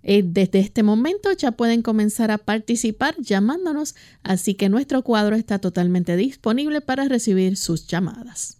[0.07, 5.57] Eh, desde este momento ya pueden comenzar a participar llamándonos, así que nuestro cuadro está
[5.57, 8.59] totalmente disponible para recibir sus llamadas.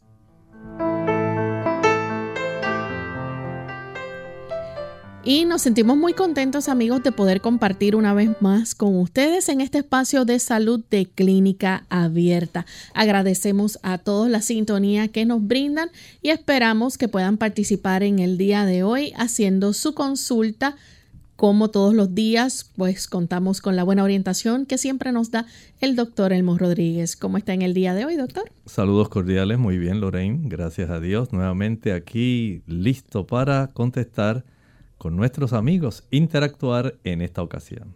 [5.28, 9.60] Y nos sentimos muy contentos amigos de poder compartir una vez más con ustedes en
[9.60, 12.68] este espacio de salud de clínica abierta.
[12.94, 15.90] Agradecemos a todos la sintonía que nos brindan
[16.22, 20.76] y esperamos que puedan participar en el día de hoy haciendo su consulta
[21.36, 25.46] como todos los días, pues contamos con la buena orientación que siempre nos da
[25.82, 27.16] el doctor Elmo Rodríguez.
[27.16, 28.52] ¿Cómo está en el día de hoy, doctor?
[28.66, 30.42] Saludos cordiales, muy bien, Lorraine.
[30.44, 31.34] Gracias a Dios.
[31.34, 34.46] Nuevamente aquí listo para contestar
[34.98, 37.96] con nuestros amigos, interactuar en esta ocasión.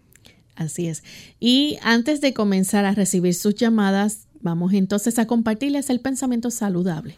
[0.56, 1.04] Así es.
[1.40, 7.18] Y antes de comenzar a recibir sus llamadas, vamos entonces a compartirles el pensamiento saludable.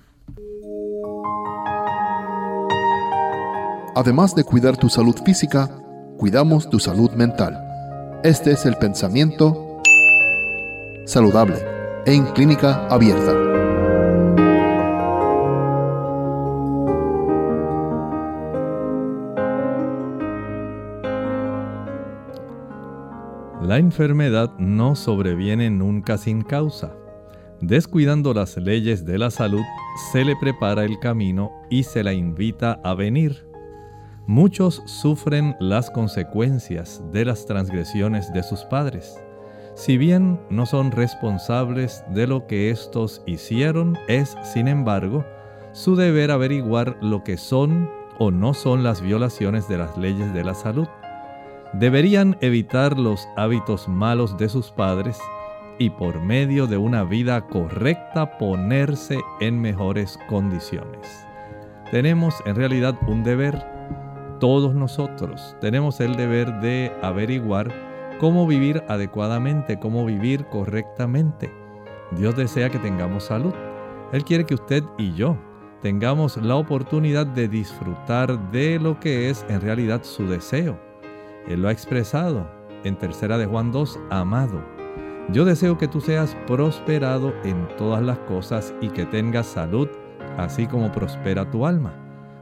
[3.95, 5.80] Además de cuidar tu salud física,
[6.21, 7.57] cuidamos tu salud mental.
[8.23, 9.81] Este es el pensamiento
[11.03, 11.55] saludable
[12.05, 13.33] en clínica abierta.
[23.63, 26.91] La enfermedad no sobreviene nunca sin causa.
[27.61, 29.63] Descuidando las leyes de la salud,
[30.11, 33.50] se le prepara el camino y se la invita a venir
[34.31, 39.21] Muchos sufren las consecuencias de las transgresiones de sus padres.
[39.75, 45.25] Si bien no son responsables de lo que éstos hicieron, es, sin embargo,
[45.73, 50.45] su deber averiguar lo que son o no son las violaciones de las leyes de
[50.45, 50.87] la salud.
[51.73, 55.19] Deberían evitar los hábitos malos de sus padres
[55.77, 61.27] y por medio de una vida correcta ponerse en mejores condiciones.
[61.91, 63.70] Tenemos en realidad un deber
[64.41, 67.72] todos nosotros tenemos el deber de averiguar
[68.19, 71.53] cómo vivir adecuadamente, cómo vivir correctamente.
[72.18, 73.53] Dios desea que tengamos salud.
[74.12, 75.38] Él quiere que usted y yo
[75.84, 80.79] tengamos la oportunidad de disfrutar de lo que es en realidad su deseo.
[81.47, 82.49] Él lo ha expresado
[82.84, 84.59] en tercera de Juan 2, amado.
[85.29, 89.87] Yo deseo que tú seas prosperado en todas las cosas y que tengas salud,
[90.37, 92.00] así como prospera tu alma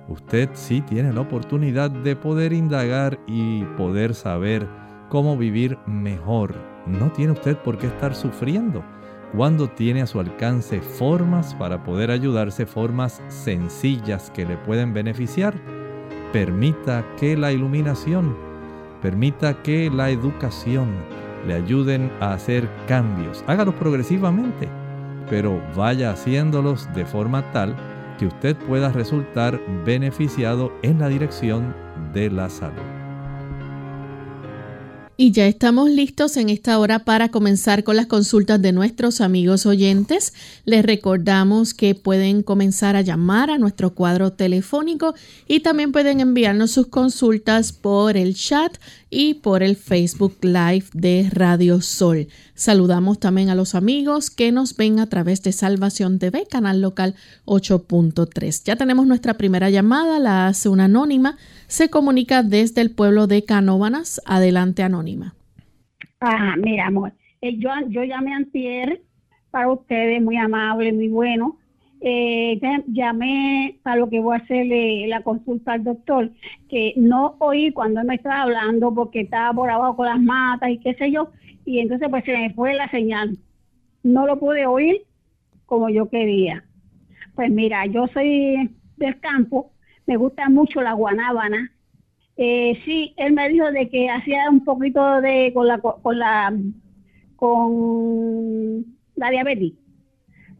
[0.09, 4.67] usted sí tiene la oportunidad de poder indagar y poder saber
[5.09, 6.55] cómo vivir mejor.
[6.85, 8.83] No tiene usted por qué estar sufriendo
[9.35, 15.53] cuando tiene a su alcance formas para poder ayudarse, formas sencillas que le pueden beneficiar.
[16.33, 18.35] Permita que la iluminación,
[19.01, 20.87] permita que la educación
[21.47, 23.43] le ayuden a hacer cambios.
[23.47, 24.67] Hágalos progresivamente,
[25.29, 27.75] pero vaya haciéndolos de forma tal
[28.19, 31.73] que usted pueda resultar beneficiado en la dirección
[32.13, 32.99] de la salud.
[35.21, 39.65] Y ya estamos listos en esta hora para comenzar con las consultas de nuestros amigos
[39.65, 40.33] oyentes.
[40.63, 45.13] Les recordamos que pueden comenzar a llamar a nuestro cuadro telefónico
[45.45, 48.77] y también pueden enviarnos sus consultas por el chat
[49.09, 52.27] y por el Facebook Live de Radio Sol.
[52.53, 57.15] Saludamos también a los amigos que nos ven a través de Salvación TV, canal local
[57.45, 58.63] 8.3.
[58.65, 63.43] Ya tenemos nuestra primera llamada, la hace una anónima, se comunica desde el pueblo de
[63.45, 64.21] Canóbanas.
[64.25, 65.35] Adelante, anónima.
[66.21, 69.01] Ah, mira, amor, eh, yo, yo llamé Antier
[69.51, 71.58] para ustedes, muy amable, muy bueno
[72.01, 76.31] eh, llamé para lo que voy a hacerle la consulta al doctor,
[76.69, 80.69] que no oí cuando él me estaba hablando porque estaba por abajo con las matas
[80.69, 81.31] y qué sé yo,
[81.65, 83.37] y entonces pues se me fue la señal.
[84.03, 85.01] No lo pude oír
[85.65, 86.63] como yo quería.
[87.35, 89.71] Pues mira, yo soy del campo,
[90.07, 91.71] me gusta mucho la guanábana.
[92.37, 96.57] Eh, sí, él me dijo de que hacía un poquito de con la con la
[97.35, 98.85] con
[99.15, 99.73] la diabetes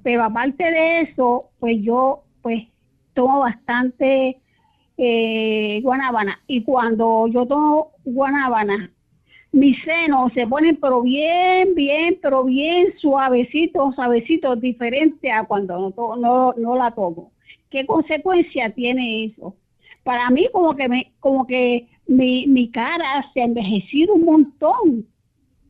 [0.04, 2.68] pero aparte de eso, pues yo pues
[3.14, 4.40] tomo bastante
[4.98, 8.92] eh, guanábana y cuando yo tomo guanábana,
[9.52, 16.16] mis senos se ponen pero bien, bien, pero bien suavecitos, suavecitos, diferente a cuando no,
[16.16, 17.32] no, no la tomo.
[17.70, 19.56] ¿Qué consecuencia tiene eso?
[20.04, 25.06] Para mí como que me, como que mi, mi cara se ha envejecido un montón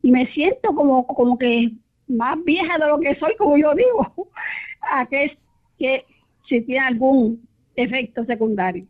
[0.02, 1.72] y me siento como, como que
[2.10, 4.28] más vieja de lo que soy, como yo digo,
[4.92, 5.38] a que,
[5.78, 6.04] que
[6.48, 8.86] si tiene algún efecto secundario.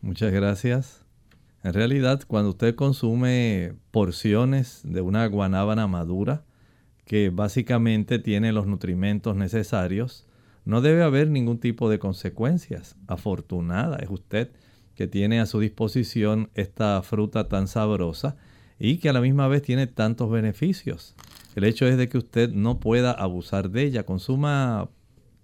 [0.00, 1.04] Muchas gracias.
[1.64, 6.42] En realidad, cuando usted consume porciones de una guanábana madura,
[7.04, 10.26] que básicamente tiene los nutrimentos necesarios,
[10.64, 12.96] no debe haber ningún tipo de consecuencias.
[13.06, 14.50] Afortunada es usted
[14.94, 18.36] que tiene a su disposición esta fruta tan sabrosa
[18.78, 21.14] y que a la misma vez tiene tantos beneficios.
[21.54, 24.88] El hecho es de que usted no pueda abusar de ella, consuma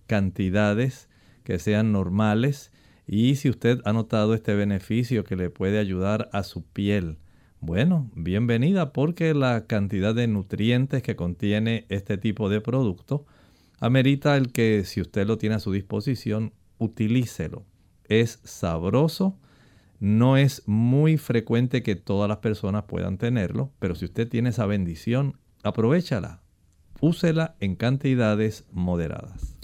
[0.07, 1.09] cantidades
[1.45, 2.73] que sean normales
[3.07, 7.19] y si usted ha notado este beneficio que le puede ayudar a su piel,
[7.61, 13.27] bueno, bienvenida porque la cantidad de nutrientes que contiene este tipo de producto
[13.81, 17.65] amerita el que si usted lo tiene a su disposición, utilícelo.
[18.05, 19.37] Es sabroso,
[20.01, 24.67] no es muy frecuente que todas las personas puedan tenerlo, pero si usted tiene esa
[24.67, 25.37] bendición,
[25.69, 26.41] aprovechala.
[27.01, 29.57] Úsela en cantidades moderadas.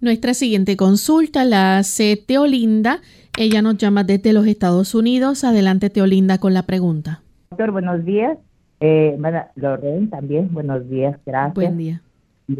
[0.00, 3.00] Nuestra siguiente consulta la hace Teolinda.
[3.38, 5.42] Ella nos llama desde los Estados Unidos.
[5.42, 7.22] Adelante, Teolinda, con la pregunta.
[7.50, 8.38] Doctor, buenos días.
[8.80, 9.18] Eh,
[9.54, 11.54] Lorraine, también, buenos días, gracias.
[11.54, 12.02] Buen día.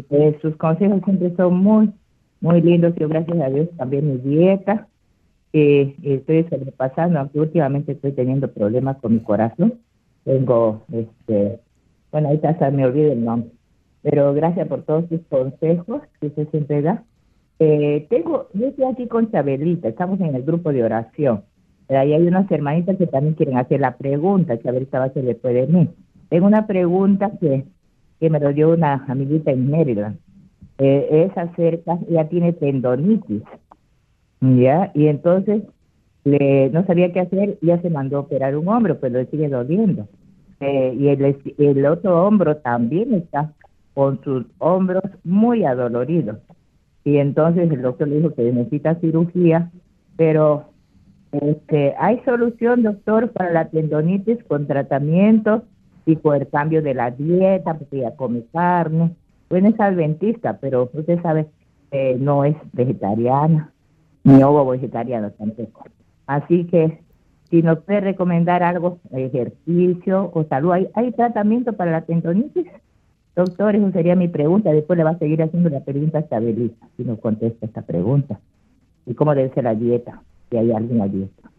[0.09, 1.91] Eh, sus consejos siempre son muy,
[2.41, 2.95] muy lindos.
[2.95, 4.87] Yo, gracias a Dios, también mi dieta.
[5.53, 9.75] Eh, estoy sobrepasando, aunque últimamente estoy teniendo problemas con mi corazón.
[10.23, 11.59] Tengo este,
[12.11, 13.49] bueno, ahí está, me olvido el nombre.
[14.01, 17.03] Pero gracias por todos sus consejos que usted siempre da.
[17.59, 21.43] Eh, tengo, yo estoy aquí con Chabelita, estamos en el grupo de oración.
[21.89, 25.53] ahí hay unas hermanitas que también quieren hacer la pregunta, Chabelita va a hacerle después
[25.55, 25.89] de mí.
[26.29, 27.65] Tengo una pregunta que,
[28.19, 30.17] que me lo dio una amiguita en Maryland.
[30.77, 33.41] Eh, es acerca, ella tiene tendonitis,
[34.41, 34.91] ¿ya?
[34.93, 35.63] Y entonces
[36.23, 39.49] le, no sabía qué hacer, ya se mandó a operar un hombro, pero le sigue
[39.49, 40.07] doliendo.
[40.59, 43.53] Eh, y el, el otro hombro también está
[43.93, 46.37] con sus hombros muy adoloridos.
[47.03, 49.71] Y entonces el doctor le dijo que necesita cirugía,
[50.17, 50.65] pero
[51.31, 55.63] este, hay solución, doctor, para la tendonitis con tratamiento
[56.05, 59.15] y con el cambio de la dieta, porque ella come carne.
[59.49, 61.47] Bueno, es adventista, pero usted sabe,
[61.91, 63.71] que no es vegetariana,
[64.23, 65.85] ni ovo vegetariano tampoco.
[66.25, 66.99] Así que
[67.49, 72.65] si nos puede recomendar algo, ejercicio o salud, ¿hay, hay tratamiento para la tendonitis?
[73.35, 74.71] Doctor, esa sería mi pregunta.
[74.71, 78.39] Después le va a seguir haciendo la pregunta a Isabelita, si nos contesta esta pregunta.
[79.05, 80.23] ¿Y cómo debe ser la dieta?
[80.49, 81.51] Si hay alguna dieta.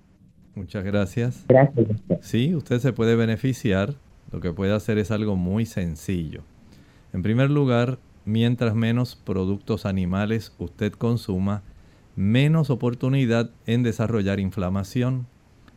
[0.54, 1.44] Muchas gracias.
[1.48, 1.86] Gracias.
[2.20, 3.94] Sí, usted se puede beneficiar.
[4.32, 6.42] Lo que puede hacer es algo muy sencillo.
[7.12, 11.62] En primer lugar, mientras menos productos animales usted consuma,
[12.16, 15.26] menos oportunidad en desarrollar inflamación.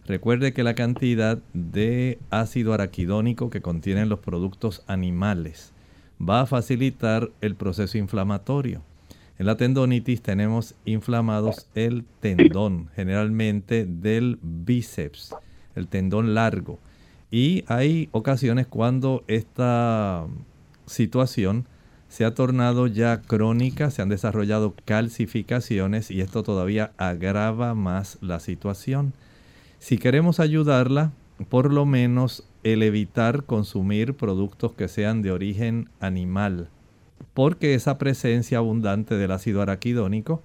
[0.07, 5.73] Recuerde que la cantidad de ácido araquidónico que contienen los productos animales
[6.19, 8.81] va a facilitar el proceso inflamatorio.
[9.37, 15.35] En la tendonitis tenemos inflamados el tendón, generalmente del bíceps,
[15.75, 16.79] el tendón largo.
[17.31, 20.27] Y hay ocasiones cuando esta
[20.85, 21.65] situación
[22.09, 28.39] se ha tornado ya crónica, se han desarrollado calcificaciones y esto todavía agrava más la
[28.39, 29.13] situación.
[29.81, 31.11] Si queremos ayudarla,
[31.49, 36.69] por lo menos el evitar consumir productos que sean de origen animal,
[37.33, 40.43] porque esa presencia abundante del ácido araquidónico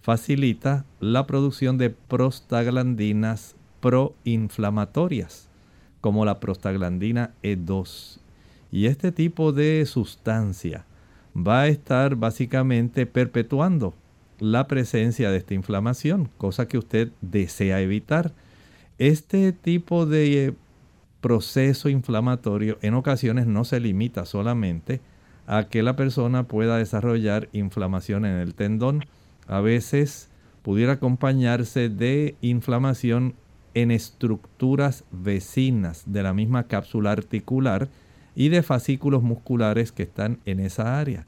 [0.00, 5.48] facilita la producción de prostaglandinas proinflamatorias,
[6.00, 8.18] como la prostaglandina E2.
[8.72, 10.86] Y este tipo de sustancia
[11.36, 13.94] va a estar básicamente perpetuando
[14.40, 18.34] la presencia de esta inflamación, cosa que usted desea evitar.
[19.02, 20.54] Este tipo de
[21.20, 25.00] proceso inflamatorio en ocasiones no se limita solamente
[25.48, 29.04] a que la persona pueda desarrollar inflamación en el tendón.
[29.48, 30.30] A veces
[30.62, 33.34] pudiera acompañarse de inflamación
[33.74, 37.88] en estructuras vecinas de la misma cápsula articular
[38.36, 41.26] y de fascículos musculares que están en esa área.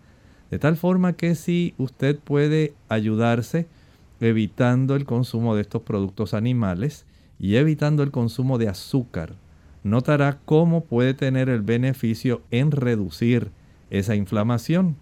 [0.48, 3.66] De tal forma que si usted puede ayudarse
[4.20, 7.04] evitando el consumo de estos productos animales
[7.38, 9.34] y evitando el consumo de azúcar,
[9.82, 13.50] notará cómo puede tener el beneficio en reducir
[13.90, 14.96] esa inflamación.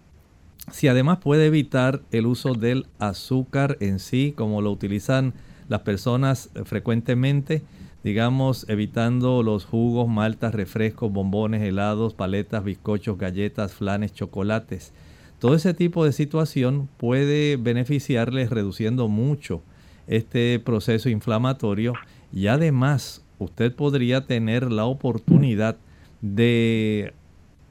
[0.71, 5.35] Si además puede evitar el uso del azúcar en sí, como lo utilizan
[5.69, 7.63] las personas frecuentemente,
[8.05, 14.93] digamos, evitando los jugos, maltas, refrescos, bombones, helados, paletas, bizcochos, galletas, flanes, chocolates.
[15.39, 19.63] Todo ese tipo de situación puede beneficiarles reduciendo mucho
[20.07, 21.95] este proceso inflamatorio
[22.33, 25.77] y además usted podría tener la oportunidad
[26.21, 27.13] de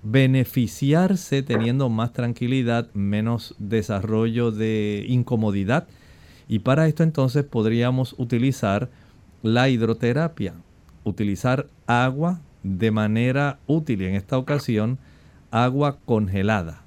[0.03, 5.87] beneficiarse teniendo más tranquilidad, menos desarrollo de incomodidad.
[6.47, 8.89] Y para esto entonces podríamos utilizar
[9.41, 10.53] la hidroterapia,
[11.03, 14.99] utilizar agua de manera útil, en esta ocasión
[15.49, 16.83] agua congelada.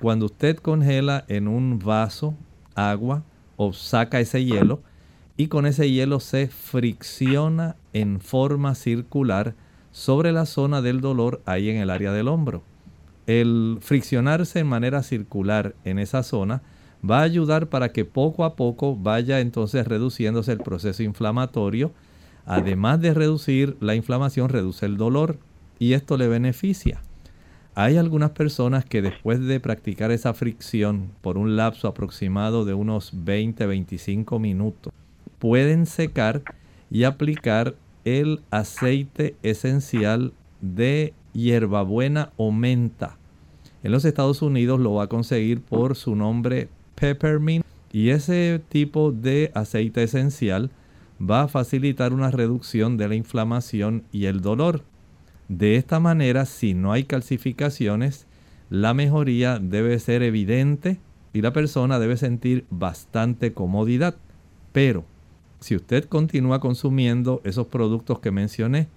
[0.00, 2.34] Cuando usted congela en un vaso
[2.74, 3.22] agua
[3.56, 4.80] o saca ese hielo
[5.42, 9.56] y con ese hielo se fricciona en forma circular
[9.90, 12.62] sobre la zona del dolor ahí en el área del hombro.
[13.26, 16.62] El friccionarse en manera circular en esa zona
[17.04, 21.90] va a ayudar para que poco a poco vaya entonces reduciéndose el proceso inflamatorio.
[22.46, 25.38] Además de reducir la inflamación, reduce el dolor
[25.80, 27.02] y esto le beneficia.
[27.74, 33.12] Hay algunas personas que después de practicar esa fricción por un lapso aproximado de unos
[33.12, 34.92] 20-25 minutos,
[35.42, 36.44] pueden secar
[36.88, 43.16] y aplicar el aceite esencial de hierbabuena o menta.
[43.82, 49.10] En los Estados Unidos lo va a conseguir por su nombre peppermint y ese tipo
[49.10, 50.70] de aceite esencial
[51.20, 54.84] va a facilitar una reducción de la inflamación y el dolor.
[55.48, 58.28] De esta manera, si no hay calcificaciones,
[58.70, 61.00] la mejoría debe ser evidente
[61.32, 64.14] y la persona debe sentir bastante comodidad.
[64.72, 65.04] Pero
[65.62, 68.88] si usted continúa consumiendo esos productos que mencioné,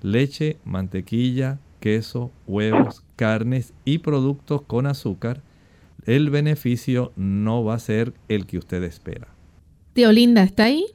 [0.00, 5.42] leche, mantequilla, queso, huevos, carnes y productos con azúcar,
[6.06, 9.28] el beneficio no va a ser el que usted espera.
[9.92, 10.86] Tío Linda, ¿está ahí?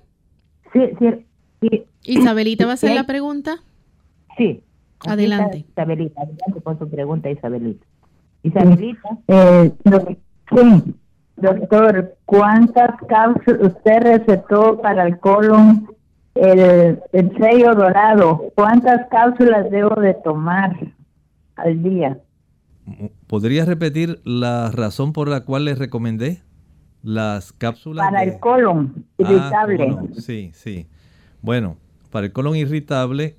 [0.73, 1.85] Sí, sí.
[2.03, 3.57] ¿Isabelita va a hacer la pregunta?
[4.37, 4.63] Sí.
[5.05, 5.65] Adelante.
[5.69, 7.85] Isabelita, adelante con su pregunta, Isabelita.
[8.43, 9.09] Isabelita.
[9.27, 9.71] Eh,
[10.55, 10.95] sí,
[11.41, 15.87] doctor, ¿cuántas cápsulas usted recetó para el colon
[16.35, 16.99] el,
[17.37, 20.75] sello dorado, ¿cuántas cápsulas debo de tomar
[21.55, 22.19] al día?
[23.27, 26.41] ¿Podría repetir la razón por la cual les recomendé
[27.03, 28.05] las cápsulas?
[28.05, 29.97] Para el colon ah, irritable.
[30.13, 30.87] sí, sí.
[31.41, 31.77] Bueno,
[32.11, 33.35] para el colon irritable,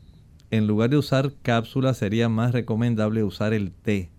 [0.51, 4.11] en lugar de usar cápsulas, sería más recomendable usar el té.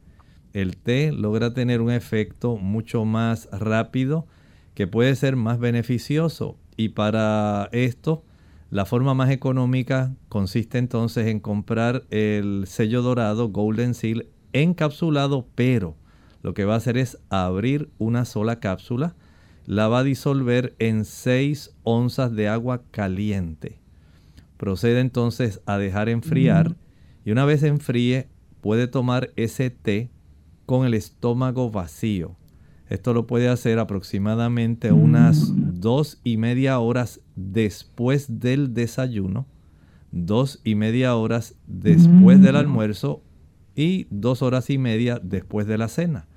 [0.54, 4.28] El té logra tener un efecto mucho más rápido
[4.74, 6.58] que puede ser más beneficioso.
[6.78, 8.24] Y para esto,
[8.70, 15.96] la forma más económica consiste entonces en comprar el sello dorado Golden Seal encapsulado, pero
[16.42, 19.16] lo que va a hacer es abrir una sola cápsula,
[19.66, 23.80] la va a disolver en 6 onzas de agua caliente.
[24.58, 26.76] Procede entonces a dejar enfriar
[27.26, 28.28] y una vez enfríe
[28.62, 30.10] puede tomar ese té
[30.72, 32.38] con el estómago vacío.
[32.88, 39.48] Esto lo puede hacer aproximadamente unas dos y media horas después del desayuno,
[40.14, 43.22] dos y media horas después del almuerzo
[43.76, 46.30] y dos horas y media después de la cena.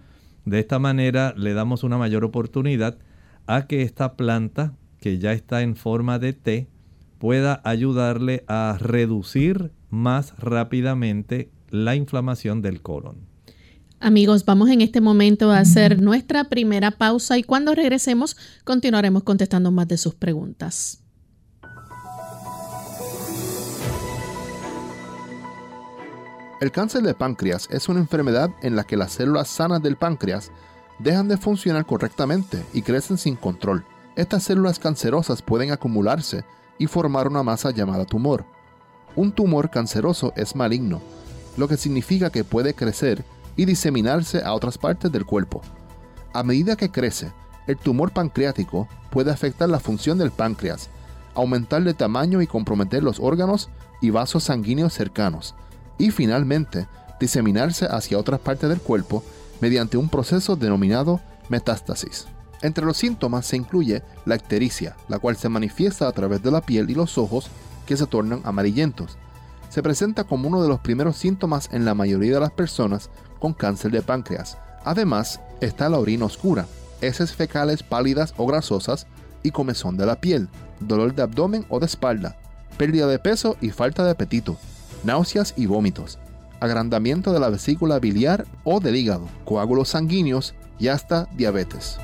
[0.44, 2.98] De esta manera le damos una mayor oportunidad
[3.46, 6.66] a que esta planta, que ya está en forma de té,
[7.20, 13.32] pueda ayudarle a reducir más rápidamente la inflamación del colon.
[14.04, 19.70] Amigos, vamos en este momento a hacer nuestra primera pausa y cuando regresemos continuaremos contestando
[19.70, 21.00] más de sus preguntas.
[26.60, 30.52] El cáncer de páncreas es una enfermedad en la que las células sanas del páncreas
[30.98, 33.86] dejan de funcionar correctamente y crecen sin control.
[34.16, 36.44] Estas células cancerosas pueden acumularse
[36.78, 38.44] y formar una masa llamada tumor.
[39.16, 41.00] Un tumor canceroso es maligno,
[41.56, 43.24] lo que significa que puede crecer
[43.56, 45.62] y diseminarse a otras partes del cuerpo.
[46.32, 47.32] A medida que crece,
[47.66, 50.90] el tumor pancreático puede afectar la función del páncreas,
[51.34, 53.68] aumentar de tamaño y comprometer los órganos
[54.00, 55.54] y vasos sanguíneos cercanos,
[55.98, 56.88] y finalmente
[57.20, 59.22] diseminarse hacia otras partes del cuerpo
[59.60, 62.26] mediante un proceso denominado metástasis.
[62.62, 66.60] Entre los síntomas se incluye la ictericia, la cual se manifiesta a través de la
[66.60, 67.50] piel y los ojos
[67.86, 69.18] que se tornan amarillentos.
[69.74, 73.52] Se presenta como uno de los primeros síntomas en la mayoría de las personas con
[73.52, 74.56] cáncer de páncreas.
[74.84, 76.66] Además, está la orina oscura,
[77.00, 79.08] heces fecales pálidas o grasosas
[79.42, 82.36] y comezón de la piel, dolor de abdomen o de espalda,
[82.76, 84.56] pérdida de peso y falta de apetito,
[85.02, 86.20] náuseas y vómitos,
[86.60, 91.98] agrandamiento de la vesícula biliar o del hígado, coágulos sanguíneos y hasta diabetes.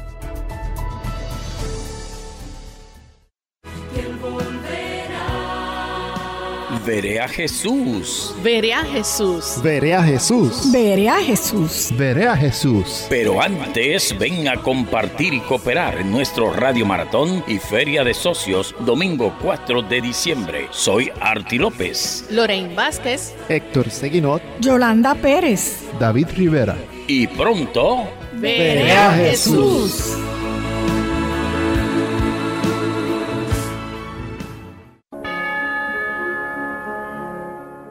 [6.91, 8.35] Veré a Jesús.
[8.43, 9.61] Veré a Jesús.
[9.63, 10.73] Veré a Jesús.
[10.73, 11.91] Veré a Jesús.
[11.97, 13.07] Veré a Jesús.
[13.09, 18.75] Pero antes ven a compartir y cooperar en nuestro Radio Maratón y Feria de Socios
[18.81, 20.67] domingo 4 de diciembre.
[20.73, 22.27] Soy Arti López.
[22.29, 23.37] Lorraine Vázquez.
[23.49, 24.43] Héctor Seguinot.
[24.59, 25.85] Yolanda Pérez.
[26.01, 26.77] David Rivera.
[27.07, 28.09] Y pronto...
[28.33, 30.17] Veré a Jesús.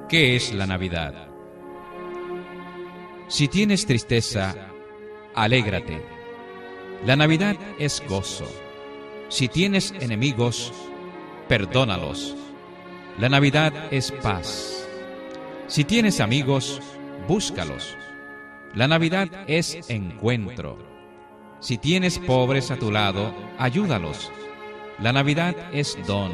[0.09, 1.27] ¿Qué es la Navidad?
[3.27, 4.55] Si tienes tristeza,
[5.35, 6.01] alégrate.
[7.05, 8.47] La Navidad es gozo.
[9.27, 10.73] Si tienes enemigos,
[11.47, 12.35] perdónalos.
[13.19, 14.87] La Navidad es paz.
[15.67, 16.81] Si tienes amigos,
[17.27, 17.95] búscalos.
[18.73, 20.79] La Navidad es encuentro.
[21.59, 24.31] Si tienes pobres a tu lado, ayúdalos.
[24.97, 26.31] La Navidad es don.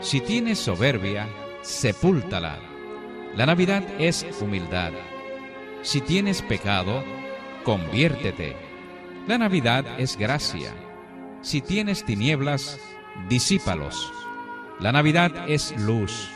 [0.00, 1.26] Si tienes soberbia,
[1.62, 2.58] sepúltala.
[3.34, 4.92] La Navidad es humildad.
[5.82, 7.04] Si tienes pecado,
[7.64, 8.56] conviértete.
[9.26, 10.74] La Navidad es gracia.
[11.42, 12.78] Si tienes tinieblas,
[13.28, 14.12] disípalos.
[14.80, 16.28] La Navidad es luz.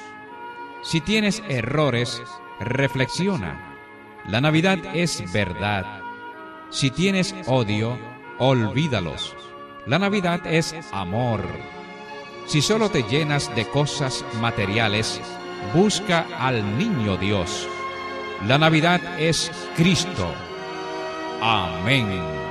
[0.82, 2.22] Si tienes errores,
[2.60, 3.76] reflexiona.
[4.26, 6.00] La Navidad es verdad.
[6.70, 7.98] Si tienes odio,
[8.38, 9.34] olvídalos.
[9.86, 11.42] La Navidad es amor.
[12.46, 15.20] Si solo te llenas de cosas materiales,
[15.74, 17.66] busca al niño Dios.
[18.46, 20.32] La Navidad es Cristo.
[21.40, 22.43] Amén.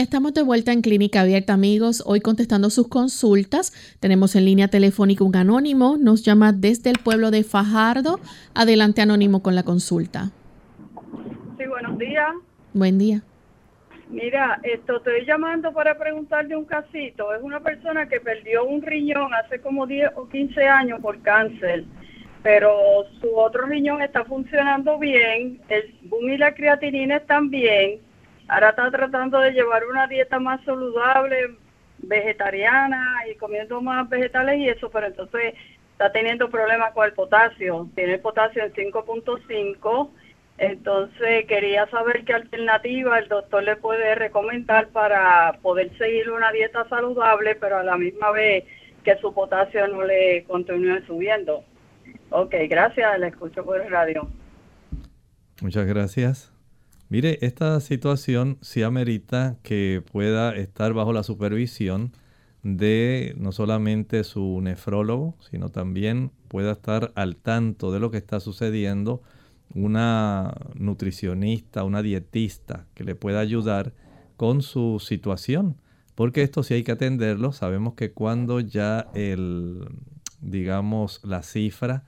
[0.00, 2.02] Ya estamos de vuelta en Clínica Abierta, amigos.
[2.06, 3.70] Hoy contestando sus consultas.
[4.00, 5.98] Tenemos en línea telefónica un anónimo.
[5.98, 8.18] Nos llama desde el pueblo de Fajardo.
[8.54, 10.30] Adelante, anónimo, con la consulta.
[11.58, 12.30] Sí, buenos días.
[12.72, 13.20] Buen día.
[14.08, 17.34] Mira, esto estoy llamando para preguntarle un casito.
[17.34, 21.84] Es una persona que perdió un riñón hace como 10 o 15 años por cáncer,
[22.42, 28.00] pero su otro riñón está funcionando bien, el boom y la creatinina están bien
[28.50, 31.56] Ahora está tratando de llevar una dieta más saludable,
[31.98, 35.54] vegetariana y comiendo más vegetales y eso, pero entonces
[35.92, 37.88] está teniendo problemas con el potasio.
[37.94, 40.10] Tiene el potasio en 5.5.
[40.58, 46.88] Entonces quería saber qué alternativa el doctor le puede recomendar para poder seguir una dieta
[46.88, 48.64] saludable, pero a la misma vez
[49.04, 51.62] que su potasio no le continúe subiendo.
[52.30, 54.28] Ok, gracias, le escucho por el radio.
[55.62, 56.59] Muchas gracias.
[57.10, 62.12] Mire, esta situación sí amerita que pueda estar bajo la supervisión
[62.62, 68.38] de no solamente su nefrólogo, sino también pueda estar al tanto de lo que está
[68.38, 69.22] sucediendo
[69.74, 73.92] una nutricionista, una dietista que le pueda ayudar
[74.36, 75.78] con su situación.
[76.14, 77.50] Porque esto sí hay que atenderlo.
[77.50, 79.84] Sabemos que cuando ya el,
[80.40, 82.04] digamos, la cifra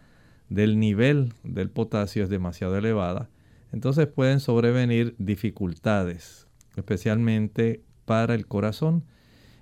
[0.48, 3.30] del nivel del potasio es demasiado elevada,
[3.72, 9.04] entonces pueden sobrevenir dificultades, especialmente para el corazón,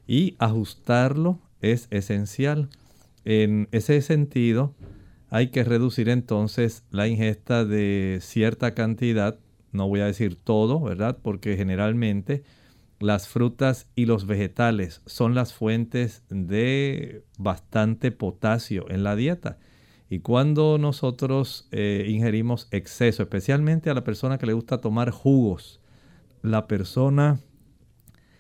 [0.07, 2.69] y ajustarlo es esencial.
[3.25, 4.75] En ese sentido,
[5.31, 9.39] hay que reducir entonces la ingesta de cierta cantidad,
[9.73, 11.19] no voy a decir todo, ¿verdad?
[11.23, 12.43] Porque generalmente
[12.99, 19.59] las frutas y los vegetales son las fuentes de bastante potasio en la dieta.
[20.11, 25.81] Y cuando nosotros eh, ingerimos exceso, especialmente a la persona que le gusta tomar jugos,
[26.43, 27.39] la persona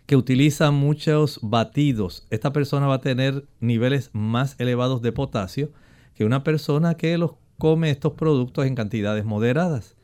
[0.06, 5.70] que utiliza muchos batidos, esta persona va a tener niveles más elevados de potasio
[6.16, 9.96] que una persona que los come estos productos en cantidades moderadas.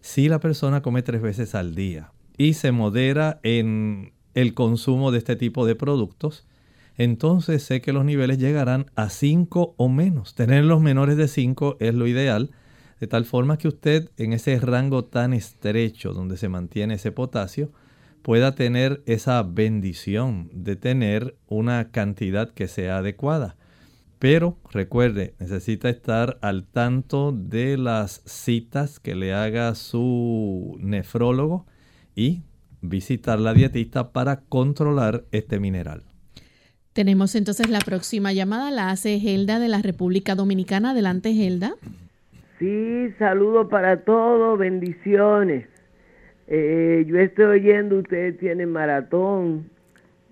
[0.00, 5.18] Si la persona come tres veces al día y se modera en el consumo de
[5.18, 6.44] este tipo de productos,
[6.96, 10.34] entonces sé que los niveles llegarán a 5 o menos.
[10.34, 12.50] Tenerlos menores de 5 es lo ideal,
[13.00, 17.72] de tal forma que usted en ese rango tan estrecho donde se mantiene ese potasio,
[18.22, 23.56] pueda tener esa bendición de tener una cantidad que sea adecuada.
[24.18, 31.66] Pero recuerde, necesita estar al tanto de las citas que le haga su nefrólogo
[32.14, 32.44] y
[32.80, 36.13] visitar la dietista para controlar este mineral.
[36.94, 40.92] Tenemos entonces la próxima llamada, la hace Gelda de la República Dominicana.
[40.92, 41.74] Adelante, Gelda.
[42.60, 45.66] Sí, saludo para todos, bendiciones.
[46.46, 49.68] Eh, yo estoy oyendo, ustedes tienen maratón.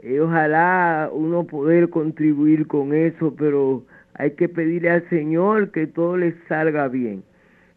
[0.05, 3.83] Eh, ojalá uno poder contribuir con eso, pero
[4.15, 7.25] hay que pedirle al Señor que todo les salga bien.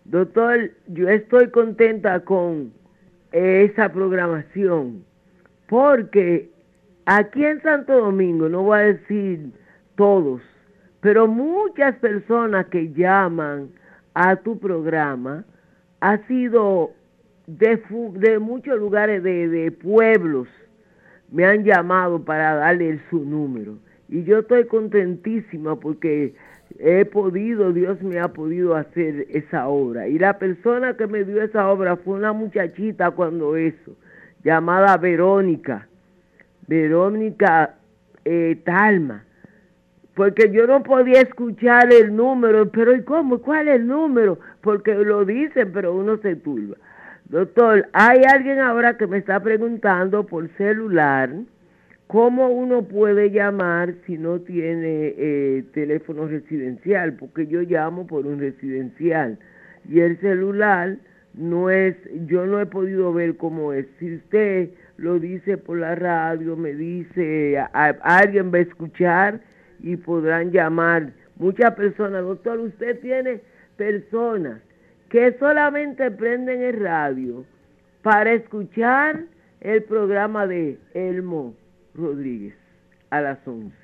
[0.04, 2.72] Doctor, yo estoy contenta con
[3.32, 5.04] esa programación
[5.68, 6.52] porque
[7.08, 9.52] Aquí en Santo Domingo, no voy a decir
[9.96, 10.42] todos,
[11.02, 13.70] pero muchas personas que llaman
[14.16, 15.46] a tu programa
[16.00, 16.94] ha sido
[17.46, 17.80] de,
[18.14, 20.48] de muchos lugares de, de, pueblos
[21.32, 23.78] me han llamado para darle su número.
[24.10, 26.34] Y yo estoy contentísima porque
[26.80, 30.08] he podido Dios me ha podido hacer esa obra.
[30.08, 33.96] Y la persona que me dio esa obra fue una muchachita cuando eso
[34.44, 35.88] llamada Verónica
[36.68, 37.76] Verónica
[38.24, 39.24] eh, Talma,
[40.16, 43.40] porque yo no podía escuchar el número, pero ¿y cómo?
[43.40, 44.40] ¿Cuál es el número?
[44.62, 46.78] Porque lo dicen, pero uno se turba.
[47.26, 51.32] Doctor, hay alguien ahora que me está preguntando por celular
[52.08, 58.40] cómo uno puede llamar si no tiene eh, teléfono residencial, porque yo llamo por un
[58.40, 59.40] residencial
[59.90, 60.98] y el celular
[61.34, 61.96] no es,
[62.28, 63.88] yo no he podido ver cómo es.
[64.00, 69.42] Si usted lo dice por la radio, me dice, alguien va a escuchar
[69.80, 71.12] y podrán llamar.
[71.38, 73.42] Muchas personas, doctor, usted tiene
[73.78, 74.62] personas
[75.10, 77.46] que solamente prenden el radio
[78.02, 79.24] para escuchar
[79.62, 81.56] el programa de Elmo
[81.94, 82.56] Rodríguez
[83.10, 83.76] a las 11.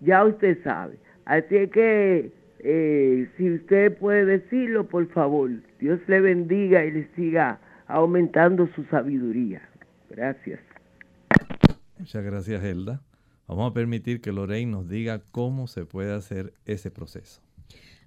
[0.00, 0.96] Ya usted sabe.
[1.24, 7.58] Así que eh, si usted puede decirlo, por favor, Dios le bendiga y le siga
[7.86, 9.62] aumentando su sabiduría.
[10.12, 10.60] Gracias.
[11.98, 13.02] Muchas gracias, Helda.
[13.46, 17.40] Vamos a permitir que Lorraine nos diga cómo se puede hacer ese proceso.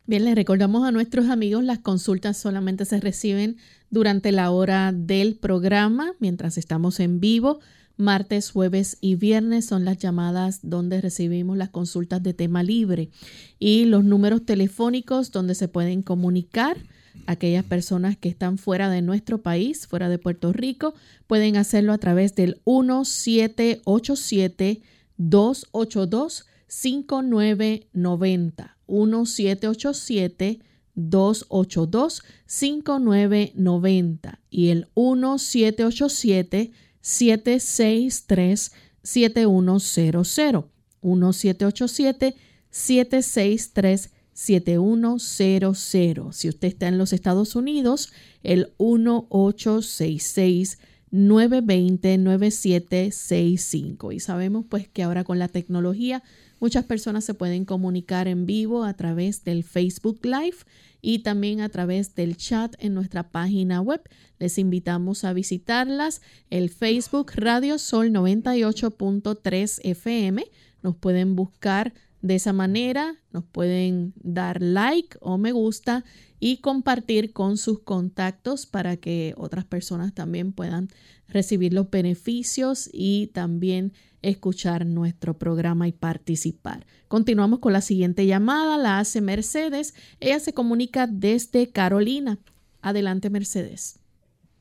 [0.05, 3.57] Bien, les recordamos a nuestros amigos, las consultas solamente se reciben
[3.89, 7.59] durante la hora del programa, mientras estamos en vivo.
[7.97, 13.09] Martes, jueves y viernes son las llamadas donde recibimos las consultas de tema libre
[13.57, 16.77] y los números telefónicos donde se pueden comunicar
[17.25, 20.93] aquellas personas que están fuera de nuestro país, fuera de Puerto Rico,
[21.28, 24.82] pueden hacerlo a través del 1787
[25.17, 30.60] 282 5990 1787
[30.95, 38.71] 282 5990 y el 1787 763
[39.04, 40.65] 7100
[41.01, 42.36] 1787
[42.69, 46.34] 763 7100.
[46.34, 48.12] Si usted está en los Estados Unidos,
[48.43, 50.78] el 1866
[51.10, 54.12] 920 9765.
[54.12, 56.21] Y sabemos pues que ahora con la tecnología
[56.60, 60.58] muchas personas se pueden comunicar en vivo a través del Facebook Live
[61.02, 64.02] y también a través del chat en nuestra página web.
[64.38, 66.21] Les invitamos a visitarlas.
[66.50, 70.45] El Facebook Radio Sol 98.3 FM.
[70.84, 71.93] Nos pueden buscar
[72.25, 76.03] de esa manera nos pueden dar like o me gusta
[76.39, 80.88] y compartir con sus contactos para que otras personas también puedan
[81.27, 83.91] recibir los beneficios y también
[84.23, 86.88] escuchar nuestro programa y participar.
[87.07, 89.93] Continuamos con la siguiente llamada, la hace Mercedes.
[90.19, 92.39] Ella se comunica desde Carolina.
[92.81, 93.99] Adelante, Mercedes.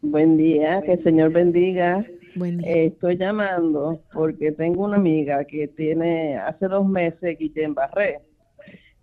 [0.03, 2.05] Buen día, que el Señor bendiga
[2.37, 8.21] eh, estoy llamando porque tengo una amiga que tiene hace dos meses Guillain-Barré.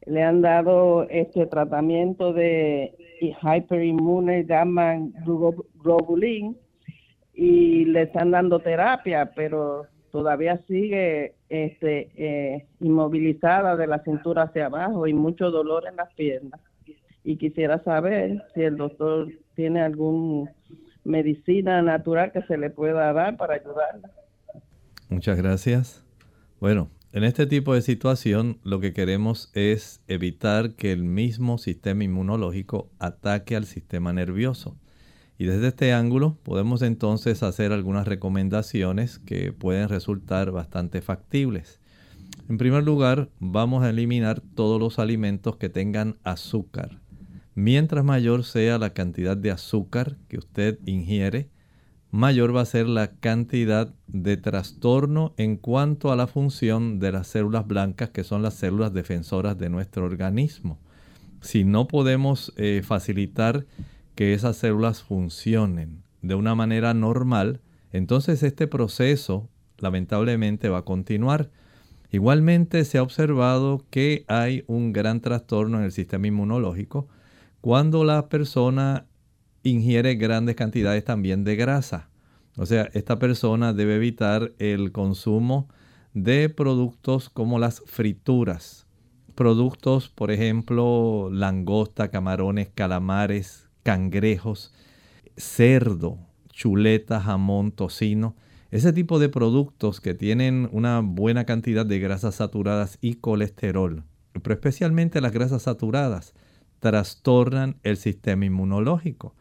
[0.05, 4.97] Le han dado este tratamiento de hyperinmune gamma
[5.83, 6.57] globulin
[7.33, 14.65] y le están dando terapia, pero todavía sigue este, eh, inmovilizada de la cintura hacia
[14.65, 16.59] abajo y mucho dolor en las piernas.
[17.23, 20.51] y quisiera saber si el doctor tiene alguna
[21.03, 24.11] medicina natural que se le pueda dar para ayudarla.
[25.09, 26.05] Muchas gracias.
[26.59, 32.05] Bueno, en este tipo de situación lo que queremos es evitar que el mismo sistema
[32.05, 34.77] inmunológico ataque al sistema nervioso.
[35.37, 41.81] Y desde este ángulo podemos entonces hacer algunas recomendaciones que pueden resultar bastante factibles.
[42.47, 47.00] En primer lugar, vamos a eliminar todos los alimentos que tengan azúcar.
[47.63, 51.51] Mientras mayor sea la cantidad de azúcar que usted ingiere,
[52.09, 57.27] mayor va a ser la cantidad de trastorno en cuanto a la función de las
[57.27, 60.79] células blancas, que son las células defensoras de nuestro organismo.
[61.41, 63.67] Si no podemos eh, facilitar
[64.15, 71.51] que esas células funcionen de una manera normal, entonces este proceso lamentablemente va a continuar.
[72.11, 77.07] Igualmente se ha observado que hay un gran trastorno en el sistema inmunológico
[77.61, 79.05] cuando la persona
[79.63, 82.09] ingiere grandes cantidades también de grasa.
[82.57, 85.69] O sea, esta persona debe evitar el consumo
[86.13, 88.87] de productos como las frituras.
[89.35, 94.73] Productos, por ejemplo, langosta, camarones, calamares, cangrejos,
[95.37, 96.17] cerdo,
[96.51, 98.35] chuleta, jamón, tocino.
[98.71, 104.03] Ese tipo de productos que tienen una buena cantidad de grasas saturadas y colesterol,
[104.41, 106.33] pero especialmente las grasas saturadas,
[106.81, 109.33] trastornan el sistema inmunológico.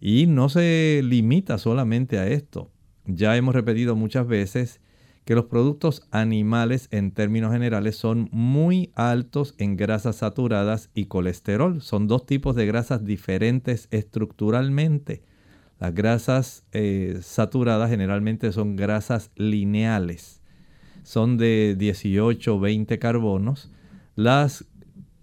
[0.00, 2.70] Y no se limita solamente a esto.
[3.04, 4.80] Ya hemos repetido muchas veces
[5.24, 11.80] que los productos animales en términos generales son muy altos en grasas saturadas y colesterol.
[11.80, 15.22] Son dos tipos de grasas diferentes estructuralmente.
[15.80, 20.42] Las grasas eh, saturadas generalmente son grasas lineales.
[21.02, 23.70] Son de 18 o 20 carbonos.
[24.14, 24.66] Las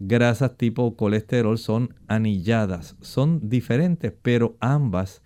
[0.03, 5.21] grasas tipo colesterol son anilladas, son diferentes, pero ambas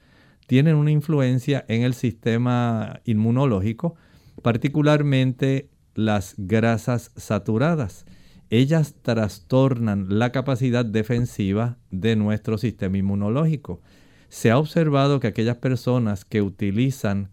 [0.48, 3.96] tienen una influencia en el sistema inmunológico,
[4.42, 8.06] particularmente las grasas saturadas.
[8.50, 13.82] Ellas trastornan la capacidad defensiva de nuestro sistema inmunológico.
[14.28, 17.32] Se ha observado que aquellas personas que utilizan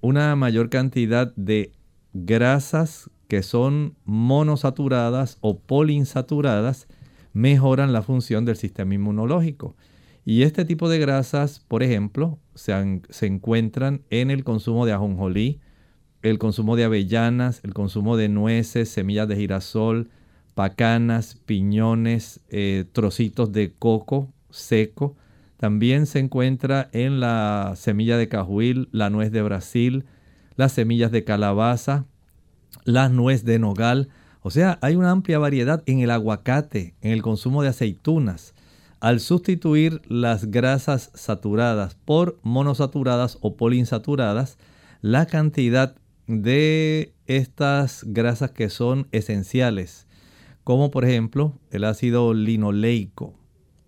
[0.00, 1.72] una mayor cantidad de
[2.12, 6.88] grasas que son monosaturadas o poliinsaturadas
[7.32, 9.76] mejoran la función del sistema inmunológico.
[10.24, 12.72] Y este tipo de grasas, por ejemplo, se,
[13.26, 15.60] encuentran en el consumo de ajonjolí,
[16.22, 20.08] el consumo de avellanas, el consumo de nueces, semillas de girasol,
[20.54, 25.16] pacanas, piñones, eh, trocitos de coco seco.
[25.58, 30.04] También se encuentra en la semilla de cajuil, la nuez de Brasil,
[30.56, 32.06] las semillas de calabaza,
[32.84, 34.08] la nuez de nogal.
[34.40, 38.54] O sea, hay una amplia variedad en el aguacate, en el consumo de aceitunas.
[39.00, 44.58] Al sustituir las grasas saturadas por monosaturadas o poliinsaturadas,
[45.02, 45.94] la cantidad
[46.26, 50.06] de estas grasas que son esenciales,
[50.62, 53.34] como por ejemplo el ácido linoleico,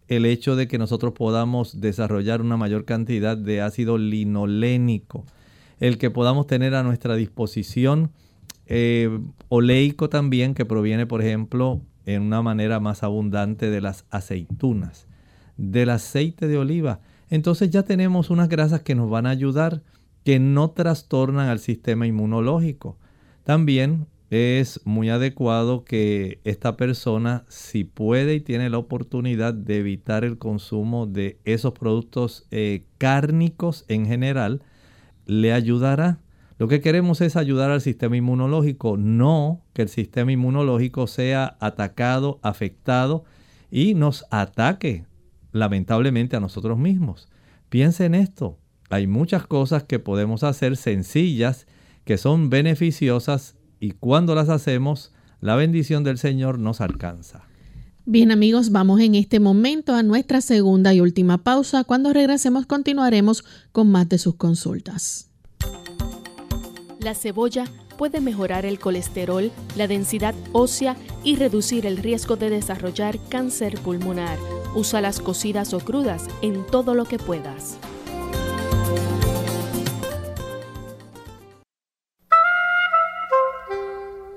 [0.08, 5.24] el hecho de que nosotros podamos desarrollar una mayor cantidad de ácido linolénico,
[5.80, 8.12] el que podamos tener a nuestra disposición
[8.66, 15.06] eh, oleico también, que proviene, por ejemplo, en una manera más abundante de las aceitunas,
[15.56, 17.00] del aceite de oliva.
[17.30, 19.82] Entonces ya tenemos unas grasas que nos van a ayudar,
[20.24, 22.98] que no trastornan al sistema inmunológico.
[23.44, 30.24] También es muy adecuado que esta persona, si puede y tiene la oportunidad de evitar
[30.24, 34.62] el consumo de esos productos eh, cárnicos en general,
[35.26, 36.18] le ayudará
[36.58, 42.40] lo que queremos es ayudar al sistema inmunológico, no que el sistema inmunológico sea atacado,
[42.42, 43.24] afectado
[43.70, 45.04] y nos ataque
[45.52, 47.28] lamentablemente a nosotros mismos.
[47.68, 48.58] Piense en esto.
[48.88, 51.66] Hay muchas cosas que podemos hacer sencillas
[52.04, 57.44] que son beneficiosas y cuando las hacemos, la bendición del Señor nos alcanza.
[58.06, 61.84] Bien amigos, vamos en este momento a nuestra segunda y última pausa.
[61.84, 65.28] Cuando regresemos continuaremos con más de sus consultas.
[67.06, 67.66] La cebolla
[67.98, 74.36] puede mejorar el colesterol, la densidad ósea y reducir el riesgo de desarrollar cáncer pulmonar.
[74.74, 77.78] Usa las cocidas o crudas en todo lo que puedas.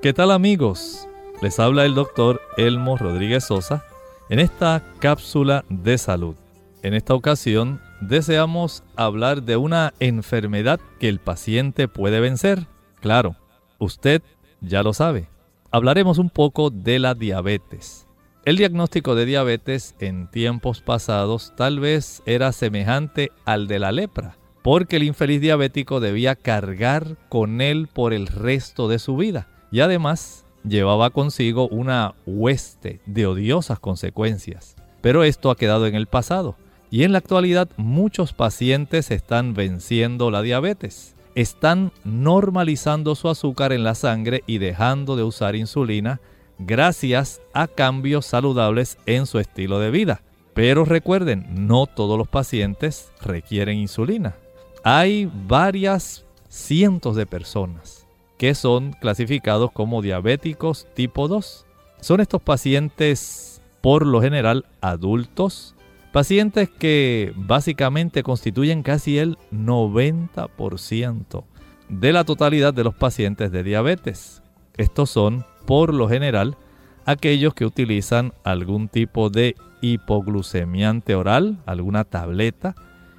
[0.04, 1.08] ¿Qué tal amigos?
[1.42, 3.84] Les habla el doctor Elmo Rodríguez Sosa
[4.30, 6.36] en esta cápsula de salud.
[6.84, 12.68] En esta ocasión deseamos hablar de una enfermedad que el paciente puede vencer.
[13.02, 13.36] Claro,
[13.78, 14.22] usted
[14.62, 15.28] ya lo sabe.
[15.72, 18.08] Hablaremos un poco de la diabetes.
[18.46, 24.38] El diagnóstico de diabetes en tiempos pasados tal vez era semejante al de la lepra,
[24.64, 29.82] porque el infeliz diabético debía cargar con él por el resto de su vida y
[29.82, 34.76] además llevaba consigo una hueste de odiosas consecuencias.
[35.02, 36.56] Pero esto ha quedado en el pasado
[36.92, 41.16] y en la actualidad muchos pacientes están venciendo la diabetes.
[41.36, 46.20] Están normalizando su azúcar en la sangre y dejando de usar insulina
[46.58, 50.22] gracias a cambios saludables en su estilo de vida.
[50.54, 54.36] Pero recuerden, no todos los pacientes requieren insulina.
[54.84, 61.66] Hay varias cientos de personas que son clasificados como diabéticos tipo 2.
[62.02, 65.76] Son estos pacientes por lo general adultos,
[66.12, 71.44] pacientes que básicamente constituyen casi el 90%
[71.90, 74.42] de la totalidad de los pacientes de diabetes.
[74.78, 76.58] Estos son por lo general
[77.06, 82.76] aquellos que utilizan algún tipo de hipoglucemiante oral, alguna tableta,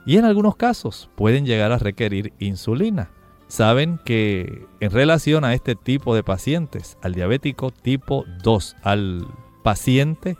[0.06, 3.10] y en algunos casos pueden llegar a requerir insulina
[3.50, 9.26] saben que en relación a este tipo de pacientes, al diabético tipo 2, al
[9.64, 10.36] paciente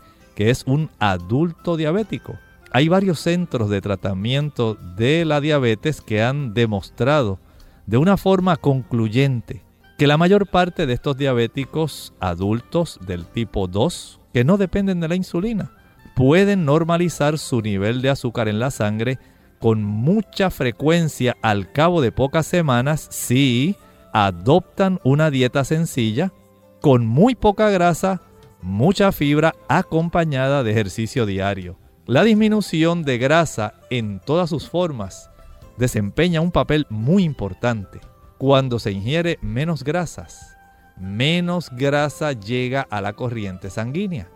[0.49, 2.37] es un adulto diabético,
[2.71, 7.39] hay varios centros de tratamiento de la diabetes que han demostrado
[7.85, 9.63] de una forma concluyente
[9.97, 15.07] que la mayor parte de estos diabéticos adultos del tipo 2, que no dependen de
[15.07, 15.73] la insulina,
[16.15, 19.19] pueden normalizar su nivel de azúcar en la sangre
[19.59, 21.37] con mucha frecuencia.
[21.43, 23.75] Al cabo de pocas semanas si
[24.11, 26.33] adoptan una dieta sencilla,
[26.81, 28.21] con muy poca grasa,
[28.61, 31.77] mucha fibra acompañada de ejercicio diario.
[32.05, 35.29] La disminución de grasa en todas sus formas
[35.77, 37.99] desempeña un papel muy importante.
[38.37, 40.57] Cuando se ingiere menos grasas,
[40.97, 44.29] menos grasa llega a la corriente sanguínea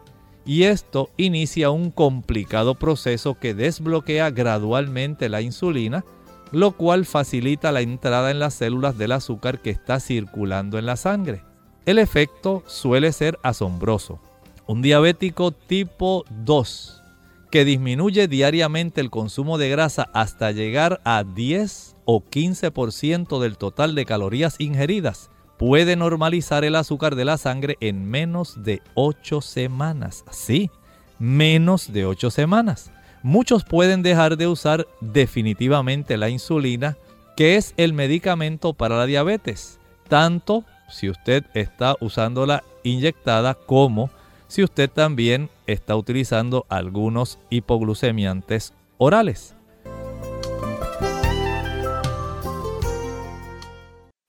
[0.45, 6.05] y esto inicia un complicado proceso que desbloquea gradualmente la insulina,
[6.51, 10.95] lo cual facilita la entrada en las células del azúcar que está circulando en la
[10.95, 11.43] sangre.
[11.85, 14.19] El efecto suele ser asombroso.
[14.65, 17.03] Un diabético tipo 2
[17.51, 23.93] que disminuye diariamente el consumo de grasa hasta llegar a 10 o 15% del total
[23.93, 30.25] de calorías ingeridas puede normalizar el azúcar de la sangre en menos de 8 semanas.
[30.31, 30.71] Sí,
[31.19, 32.91] menos de 8 semanas.
[33.21, 36.97] Muchos pueden dejar de usar definitivamente la insulina,
[37.37, 44.09] que es el medicamento para la diabetes, tanto si usted está usándola inyectada como
[44.47, 49.55] si usted también está utilizando algunos hipoglucemiantes orales.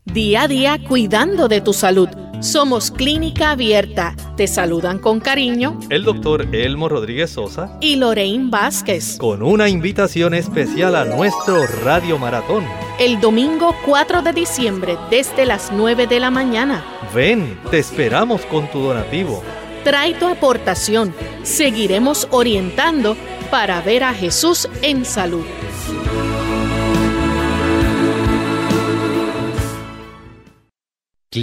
[0.05, 2.09] Día a día cuidando de tu salud.
[2.41, 4.15] Somos Clínica Abierta.
[4.37, 9.17] Te saludan con cariño el doctor Elmo Rodríguez Sosa y Lorraine Vázquez.
[9.19, 12.65] Con una invitación especial a nuestro Radio Maratón.
[12.99, 16.85] El domingo 4 de diciembre desde las 9 de la mañana.
[17.15, 19.43] Ven, te esperamos con tu donativo.
[19.85, 21.15] Trae tu aportación.
[21.43, 23.17] Seguiremos orientando
[23.51, 25.45] para ver a Jesús en salud.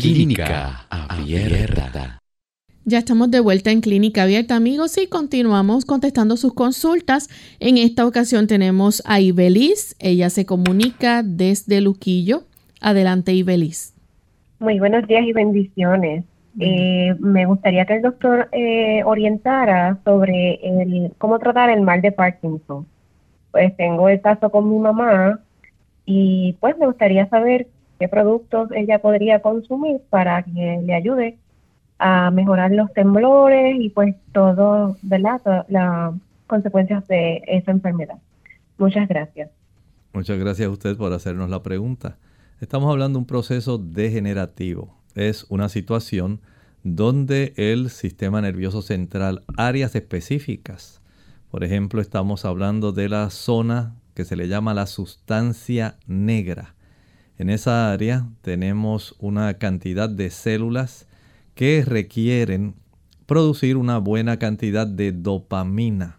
[0.01, 2.19] Clínica Abierta.
[2.83, 7.29] Ya estamos de vuelta en Clínica Abierta, amigos, y continuamos contestando sus consultas.
[7.59, 9.95] En esta ocasión tenemos a Ibelis.
[9.99, 12.41] Ella se comunica desde Luquillo.
[12.81, 13.93] Adelante, Ibelis.
[14.59, 16.25] Muy buenos días y bendiciones.
[16.59, 22.11] Eh, me gustaría que el doctor eh, orientara sobre el, cómo tratar el mal de
[22.11, 22.87] Parkinson.
[23.51, 25.39] Pues tengo el caso con mi mamá
[26.03, 27.67] y pues me gustaría saber
[28.03, 31.37] qué productos ella podría consumir para que le ayude
[31.99, 35.39] a mejorar los temblores y pues todo, ¿verdad?
[35.69, 36.13] Las
[36.45, 38.17] consecuencias de esa enfermedad.
[38.77, 39.51] Muchas gracias.
[40.11, 42.17] Muchas gracias a usted por hacernos la pregunta.
[42.59, 44.93] Estamos hablando de un proceso degenerativo.
[45.15, 46.41] Es una situación
[46.83, 51.01] donde el sistema nervioso central, áreas específicas,
[51.49, 56.75] por ejemplo, estamos hablando de la zona que se le llama la sustancia negra,
[57.37, 61.07] en esa área tenemos una cantidad de células
[61.55, 62.75] que requieren
[63.25, 66.17] producir una buena cantidad de dopamina.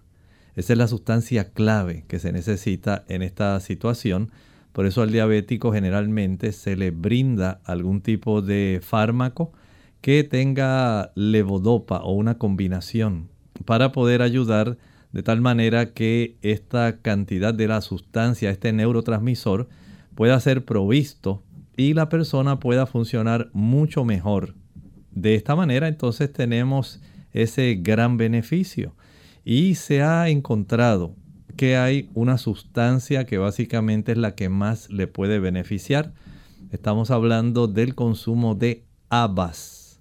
[0.56, 4.30] Esa es la sustancia clave que se necesita en esta situación.
[4.72, 9.52] Por eso al diabético generalmente se le brinda algún tipo de fármaco
[10.00, 13.28] que tenga levodopa o una combinación
[13.64, 14.76] para poder ayudar
[15.12, 19.68] de tal manera que esta cantidad de la sustancia, este neurotransmisor,
[20.14, 21.42] pueda ser provisto
[21.76, 24.54] y la persona pueda funcionar mucho mejor.
[25.10, 27.00] De esta manera entonces tenemos
[27.32, 28.94] ese gran beneficio.
[29.44, 31.14] Y se ha encontrado
[31.56, 36.14] que hay una sustancia que básicamente es la que más le puede beneficiar.
[36.70, 40.00] Estamos hablando del consumo de habas.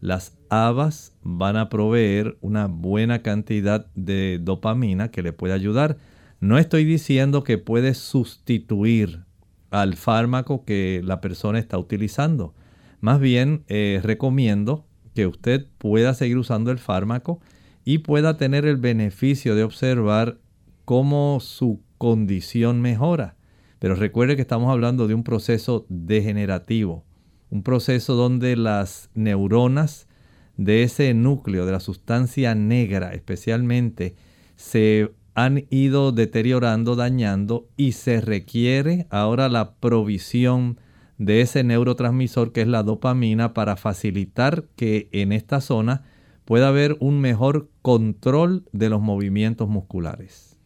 [0.00, 5.98] Las habas van a proveer una buena cantidad de dopamina que le puede ayudar.
[6.40, 9.24] No estoy diciendo que puede sustituir
[9.70, 12.54] al fármaco que la persona está utilizando.
[13.00, 17.40] Más bien eh, recomiendo que usted pueda seguir usando el fármaco
[17.84, 20.38] y pueda tener el beneficio de observar
[20.84, 23.36] cómo su condición mejora.
[23.78, 27.04] Pero recuerde que estamos hablando de un proceso degenerativo,
[27.48, 30.06] un proceso donde las neuronas
[30.56, 34.14] de ese núcleo, de la sustancia negra especialmente,
[34.56, 40.78] se han ido deteriorando, dañando y se requiere ahora la provisión
[41.18, 46.02] de ese neurotransmisor que es la dopamina para facilitar que en esta zona
[46.44, 50.56] pueda haber un mejor control de los movimientos musculares.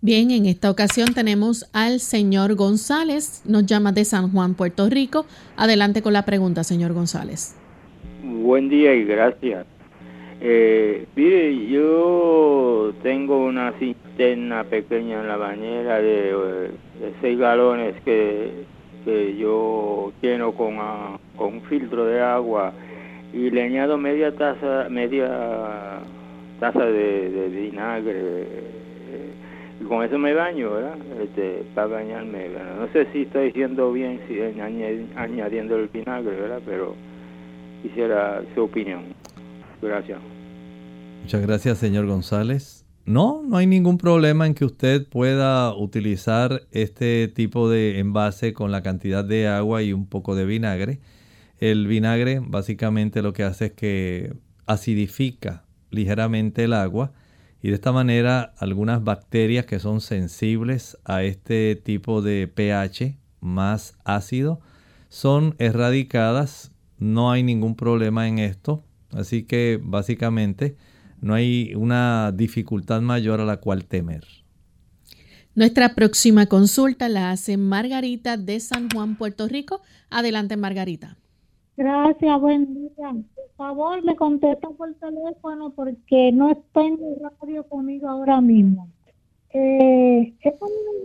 [0.00, 5.24] Bien, en esta ocasión tenemos al señor González, nos llama de San Juan, Puerto Rico.
[5.56, 7.56] Adelante con la pregunta, señor González.
[8.22, 9.64] Buen día y gracias.
[10.40, 16.70] Eh, mire, yo tengo una cisterna pequeña en la bañera de,
[17.20, 18.64] seis galones que,
[19.38, 22.72] yo lleno con, ah, con un filtro de agua
[23.32, 26.00] y le añado media taza, media
[26.60, 28.14] taza de, vinagre.
[28.16, 29.30] Eh,
[29.80, 30.96] y con eso me baño, ¿verdad?
[31.22, 32.48] Este, para bañarme.
[32.78, 34.40] No sé si estoy diciendo bien si
[35.16, 36.60] añadiendo el vinagre, ¿verdad?
[36.64, 36.94] Pero
[37.82, 39.02] quisiera su opinión.
[39.84, 40.18] Gracias.
[41.22, 42.84] Muchas gracias, señor González.
[43.06, 48.72] No, no hay ningún problema en que usted pueda utilizar este tipo de envase con
[48.72, 51.00] la cantidad de agua y un poco de vinagre.
[51.58, 54.34] El vinagre básicamente lo que hace es que
[54.66, 57.12] acidifica ligeramente el agua
[57.62, 63.98] y de esta manera algunas bacterias que son sensibles a este tipo de pH más
[64.04, 64.60] ácido
[65.10, 66.72] son erradicadas.
[66.98, 68.82] No hay ningún problema en esto.
[69.14, 70.76] Así que básicamente
[71.20, 74.24] no hay una dificultad mayor a la cual temer.
[75.54, 79.80] Nuestra próxima consulta la hace Margarita de San Juan, Puerto Rico.
[80.10, 81.16] Adelante, Margarita.
[81.76, 83.12] Gracias, buen día.
[83.36, 88.88] Por favor, me contesta por teléfono porque no estoy en el radio conmigo ahora mismo.
[89.50, 90.54] Eh, es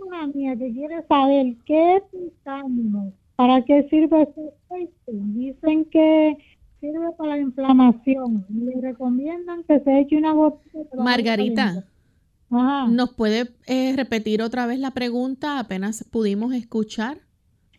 [0.06, 4.92] una mía que quiere saber qué es un para qué sirve ese aceite.
[5.08, 6.38] Dicen que
[6.80, 8.46] sirve para la inflamación.
[8.50, 10.80] Le recomiendan que se eche una gotita.
[10.98, 11.86] Margarita,
[12.50, 15.60] ¿nos puede eh, repetir otra vez la pregunta?
[15.60, 17.18] Apenas pudimos escuchar.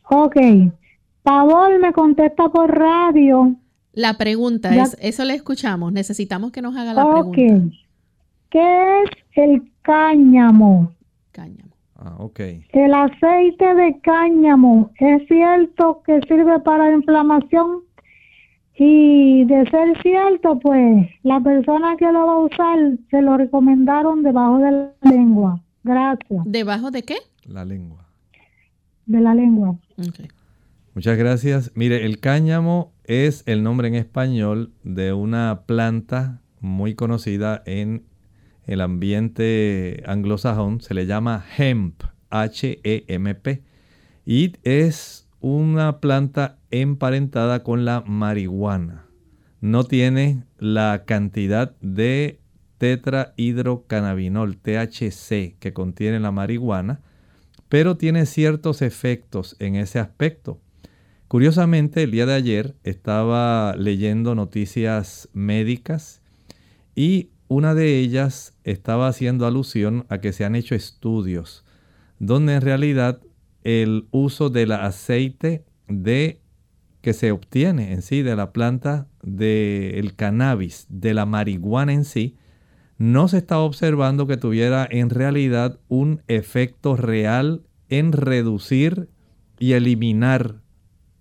[0.08, 0.36] Ok.
[1.22, 3.54] Favor, me contesta por radio.
[3.92, 5.92] La pregunta es, eso le escuchamos.
[5.92, 7.76] Necesitamos que nos haga la pregunta.
[8.50, 10.92] ¿Qué es el cáñamo?
[11.32, 11.70] Cáñamo.
[11.96, 12.40] Ah, ok.
[12.72, 17.82] El aceite de cáñamo, ¿es cierto que sirve para la inflamación?
[18.82, 22.78] Y de ser cierto, pues la persona que lo va a usar
[23.10, 25.62] se lo recomendaron debajo de la lengua.
[25.84, 26.40] Gracias.
[26.46, 27.16] ¿Debajo de qué?
[27.44, 28.08] La lengua.
[29.04, 29.76] De la lengua.
[30.94, 31.72] Muchas gracias.
[31.74, 38.06] Mire, el cáñamo es el nombre en español de una planta muy conocida en
[38.64, 40.80] el ambiente anglosajón.
[40.80, 43.62] Se le llama hemp, H-E-M-P.
[44.24, 49.06] Y es una planta emparentada con la marihuana.
[49.60, 52.40] No tiene la cantidad de
[52.78, 57.00] tetrahidrocannabinol, THC, que contiene la marihuana,
[57.68, 60.60] pero tiene ciertos efectos en ese aspecto.
[61.28, 66.22] Curiosamente, el día de ayer estaba leyendo noticias médicas
[66.94, 71.64] y una de ellas estaba haciendo alusión a que se han hecho estudios
[72.20, 73.20] donde en realidad
[73.64, 76.40] el uso del aceite de
[77.00, 82.36] que se obtiene en sí de la planta del cannabis, de la marihuana en sí,
[82.98, 89.08] no se está observando que tuviera en realidad un efecto real en reducir
[89.58, 90.60] y eliminar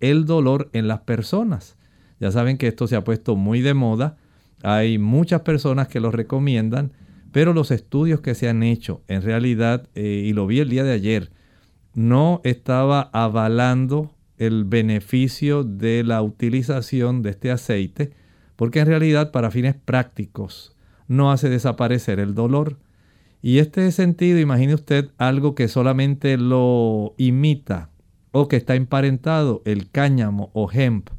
[0.00, 1.78] el dolor en las personas.
[2.18, 4.18] Ya saben que esto se ha puesto muy de moda,
[4.62, 6.92] hay muchas personas que lo recomiendan,
[7.32, 10.84] pero los estudios que se han hecho en realidad, eh, y lo vi el día
[10.84, 11.30] de ayer,
[11.94, 18.12] no estaba avalando el beneficio de la utilización de este aceite,
[18.56, 20.76] porque en realidad para fines prácticos
[21.08, 22.78] no hace desaparecer el dolor.
[23.42, 27.90] Y este sentido, imagine usted algo que solamente lo imita
[28.32, 31.10] o que está emparentado, el cáñamo o hemp.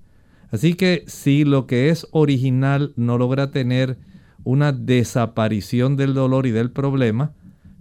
[0.49, 3.97] Así que si lo que es original no logra tener
[4.43, 7.33] una desaparición del dolor y del problema,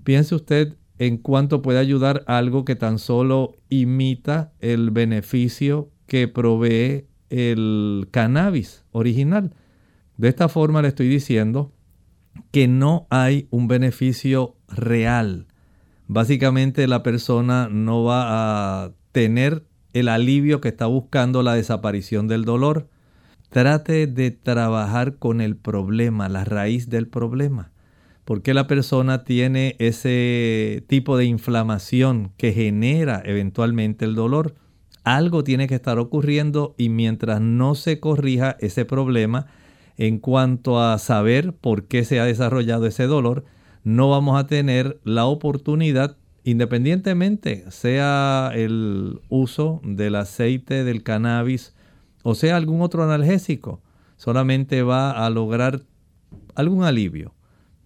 [0.04, 7.06] piense usted en cuánto puede ayudar algo que tan solo imita el beneficio que provee
[7.30, 9.54] el cannabis original.
[10.18, 11.72] De esta forma le estoy diciendo
[12.50, 15.46] que no hay un beneficio real.
[16.06, 22.44] Básicamente la persona no va a tener el alivio que está buscando, la desaparición del
[22.44, 22.90] dolor.
[23.48, 27.72] Trate de trabajar con el problema, la raíz del problema.
[28.30, 34.54] ¿Por qué la persona tiene ese tipo de inflamación que genera eventualmente el dolor?
[35.02, 39.46] Algo tiene que estar ocurriendo y mientras no se corrija ese problema
[39.96, 43.46] en cuanto a saber por qué se ha desarrollado ese dolor,
[43.82, 51.74] no vamos a tener la oportunidad independientemente sea el uso del aceite del cannabis
[52.22, 53.82] o sea algún otro analgésico,
[54.16, 55.82] solamente va a lograr
[56.54, 57.34] algún alivio,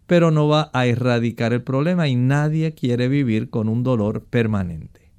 [0.07, 5.13] pero no va a erradicar el problema y nadie quiere vivir con un dolor permanente.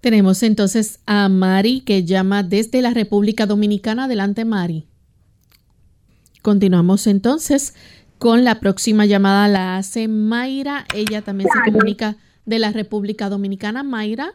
[0.00, 4.04] Tenemos entonces a Mari que llama desde la República Dominicana.
[4.04, 4.86] Adelante, Mari.
[6.42, 7.74] Continuamos entonces
[8.18, 9.48] con la próxima llamada.
[9.48, 10.84] La hace Mayra.
[10.94, 13.82] Ella también se comunica de la República Dominicana.
[13.82, 14.32] Mayra.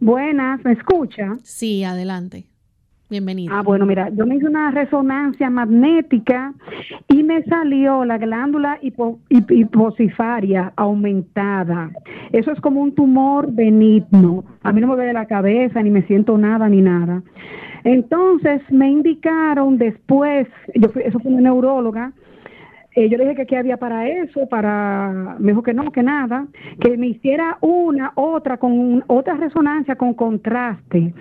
[0.00, 1.38] Buenas, ¿me escucha?
[1.42, 2.50] Sí, adelante.
[3.10, 3.52] Bienvenida.
[3.54, 6.52] Ah, bueno, mira, yo me hice una resonancia magnética
[7.08, 11.90] y me salió la glándula hiposifaria aumentada.
[12.32, 14.44] Eso es como un tumor benigno.
[14.62, 17.22] A mí no me de la cabeza, ni me siento nada, ni nada.
[17.84, 22.12] Entonces me indicaron después, yo fui, eso fue una neuróloga,
[22.98, 26.02] eh, yo le dije que qué había para eso, para, me dijo que no, que
[26.02, 26.48] nada,
[26.80, 31.14] que me hiciera una, otra, con otra resonancia con contraste,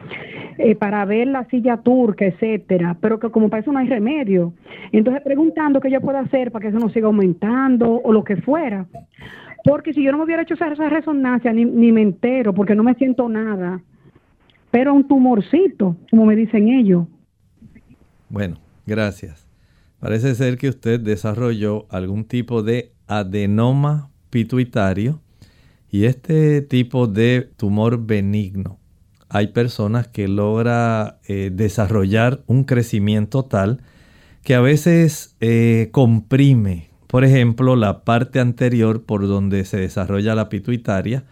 [0.58, 4.54] eh, para ver la silla turca, etcétera, pero que como para eso no hay remedio.
[4.92, 8.38] Entonces preguntando qué yo puedo hacer para que eso no siga aumentando o lo que
[8.38, 8.88] fuera.
[9.64, 12.82] Porque si yo no me hubiera hecho esa, resonancia, ni, ni me entero, porque no
[12.82, 13.82] me siento nada,
[14.72, 17.06] pero un tumorcito, como me dicen ellos.
[18.30, 18.58] Bueno,
[18.88, 19.47] gracias.
[20.00, 25.22] Parece ser que usted desarrolló algún tipo de adenoma pituitario
[25.90, 28.78] y este tipo de tumor benigno.
[29.30, 33.82] Hay personas que logra eh, desarrollar un crecimiento tal
[34.44, 40.50] que a veces eh, comprime, por ejemplo, la parte anterior por donde se desarrolla la
[40.50, 41.26] pituitaria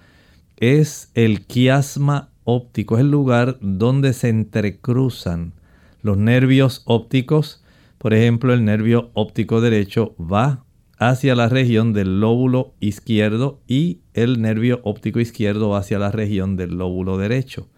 [0.57, 5.53] es el quiasma óptico, es el lugar donde se entrecruzan
[6.01, 7.63] los nervios ópticos
[7.97, 10.65] por ejemplo, el nervio óptico derecho va
[10.97, 16.55] hacia la región del lóbulo izquierdo y el nervio óptico izquierdo va hacia la región
[16.55, 17.69] del lóbulo derecho.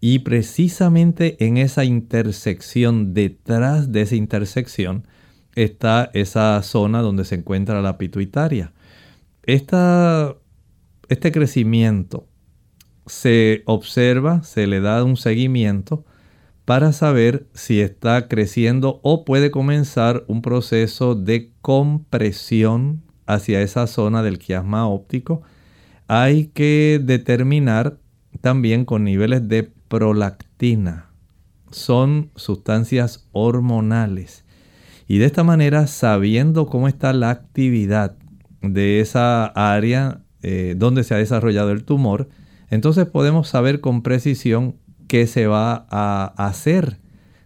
[0.00, 5.06] Y precisamente en esa intersección, detrás de esa intersección,
[5.54, 8.72] está esa zona donde se encuentra la pituitaria.
[9.46, 10.34] este
[11.32, 12.28] crecimiento
[13.06, 16.04] se observa, se le da un seguimiento
[16.64, 24.22] para saber si está creciendo o puede comenzar un proceso de compresión hacia esa zona
[24.22, 25.42] del quiasma óptico.
[26.06, 27.98] Hay que determinar
[28.40, 31.10] también con niveles de prolactina.
[31.70, 34.44] Son sustancias hormonales.
[35.06, 38.16] Y de esta manera, sabiendo cómo está la actividad
[38.62, 42.28] de esa área eh, donde se ha desarrollado el tumor,
[42.70, 44.76] entonces podemos saber con precisión
[45.14, 46.98] qué se va a hacer,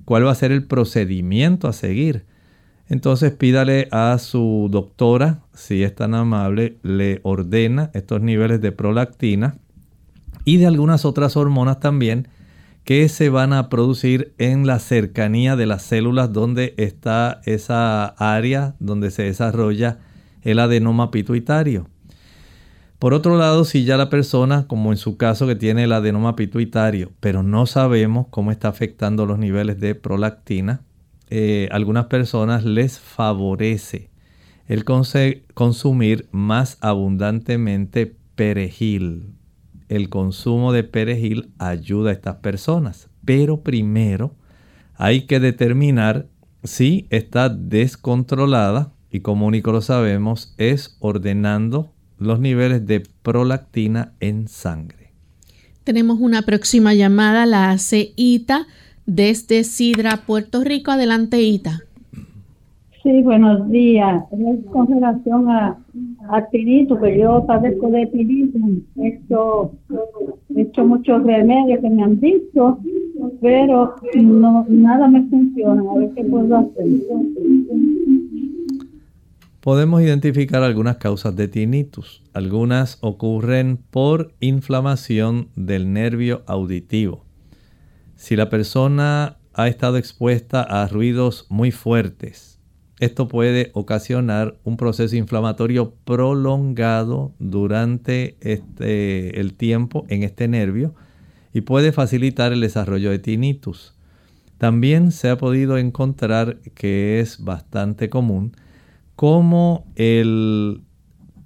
[0.06, 2.24] cuál va a ser el procedimiento a seguir.
[2.88, 9.58] Entonces pídale a su doctora, si es tan amable, le ordena estos niveles de prolactina
[10.46, 12.28] y de algunas otras hormonas también
[12.84, 18.76] que se van a producir en la cercanía de las células donde está esa área
[18.78, 19.98] donde se desarrolla
[20.40, 21.86] el adenoma pituitario.
[22.98, 26.34] Por otro lado, si ya la persona, como en su caso que tiene el adenoma
[26.34, 30.82] pituitario, pero no sabemos cómo está afectando los niveles de prolactina,
[31.30, 34.10] eh, algunas personas les favorece
[34.66, 39.34] el consumir más abundantemente perejil.
[39.88, 44.34] El consumo de perejil ayuda a estas personas, pero primero
[44.96, 46.26] hay que determinar
[46.64, 54.48] si está descontrolada y como único lo sabemos es ordenando los niveles de prolactina en
[54.48, 55.12] sangre.
[55.84, 58.66] Tenemos una próxima llamada, la hace Ita
[59.06, 60.90] desde Sidra, Puerto Rico.
[60.90, 61.80] Adelante, Ita.
[63.02, 64.24] Sí, buenos días.
[64.32, 65.78] Es con relación a,
[66.28, 68.58] a tinito, que yo padezco de tinito.
[68.96, 69.72] He hecho,
[70.54, 72.78] he hecho muchos remedios que me han dicho,
[73.40, 75.82] pero no, nada me funciona.
[75.90, 76.86] A ver qué puedo hacer.
[79.60, 82.22] Podemos identificar algunas causas de tinnitus.
[82.32, 87.24] Algunas ocurren por inflamación del nervio auditivo.
[88.16, 92.58] Si la persona ha estado expuesta a ruidos muy fuertes,
[93.00, 100.94] esto puede ocasionar un proceso inflamatorio prolongado durante este, el tiempo en este nervio
[101.52, 103.94] y puede facilitar el desarrollo de tinnitus.
[104.58, 108.56] También se ha podido encontrar que es bastante común
[109.18, 110.84] como el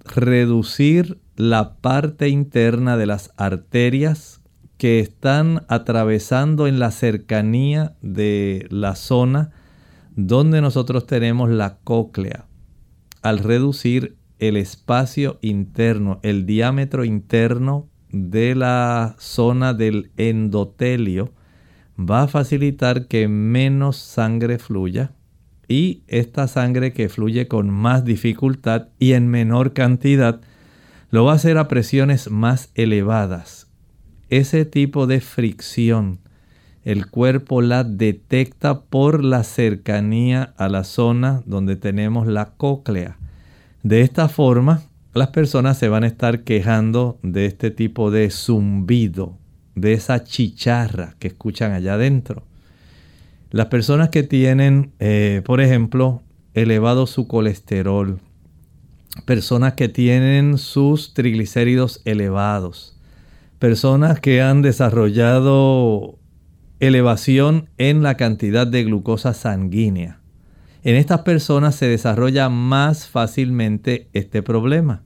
[0.05, 4.43] reducir la parte interna de las arterias
[4.77, 9.53] que están atravesando en la cercanía de la zona
[10.17, 12.45] donde nosotros tenemos la cóclea.
[13.23, 21.33] Al reducir el espacio interno, el diámetro interno de la zona del endotelio,
[21.99, 25.15] va a facilitar que menos sangre fluya
[25.69, 30.41] y esta sangre que fluye con más dificultad y en menor cantidad
[31.11, 33.69] lo va a hacer a presiones más elevadas.
[34.29, 36.21] Ese tipo de fricción
[36.85, 43.19] el cuerpo la detecta por la cercanía a la zona donde tenemos la cóclea.
[43.83, 44.83] De esta forma,
[45.15, 49.39] las personas se van a estar quejando de este tipo de zumbido,
[49.75, 52.45] de esa chicharra que escuchan allá adentro.
[53.53, 56.23] Las personas que tienen, eh, por ejemplo,
[56.55, 58.19] elevado su colesterol,
[59.27, 62.99] personas que tienen sus triglicéridos elevados,
[63.59, 66.19] personas que han desarrollado
[66.81, 70.19] elevación en la cantidad de glucosa sanguínea.
[70.83, 75.03] En estas personas se desarrolla más fácilmente este problema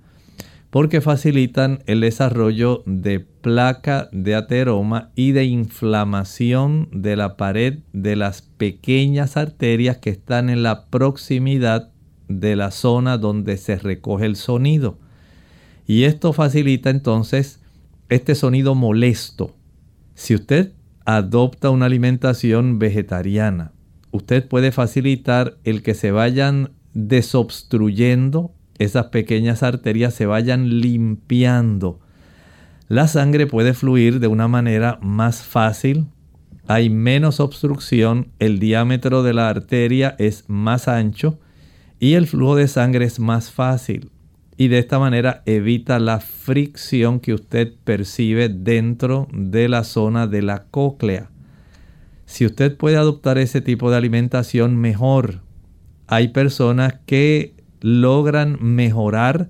[0.76, 8.14] porque facilitan el desarrollo de placa de ateroma y de inflamación de la pared de
[8.14, 11.92] las pequeñas arterias que están en la proximidad
[12.28, 14.98] de la zona donde se recoge el sonido.
[15.86, 17.62] Y esto facilita entonces
[18.10, 19.56] este sonido molesto.
[20.14, 20.74] Si usted
[21.06, 23.72] adopta una alimentación vegetariana,
[24.10, 32.00] usted puede facilitar el que se vayan desobstruyendo esas pequeñas arterias se vayan limpiando.
[32.88, 36.06] La sangre puede fluir de una manera más fácil,
[36.68, 41.38] hay menos obstrucción, el diámetro de la arteria es más ancho
[42.00, 44.10] y el flujo de sangre es más fácil.
[44.56, 50.42] Y de esta manera evita la fricción que usted percibe dentro de la zona de
[50.42, 51.30] la cóclea.
[52.24, 55.42] Si usted puede adoptar ese tipo de alimentación, mejor.
[56.08, 57.54] Hay personas que
[57.86, 59.48] logran mejorar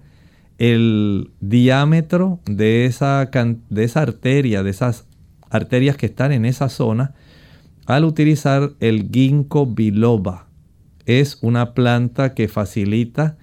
[0.58, 3.30] el diámetro de esa,
[3.70, 5.06] de esa arteria, de esas
[5.48, 7.14] arterias que están en esa zona,
[7.86, 10.48] al utilizar el ginkgo biloba.
[11.06, 13.38] Es una planta que facilita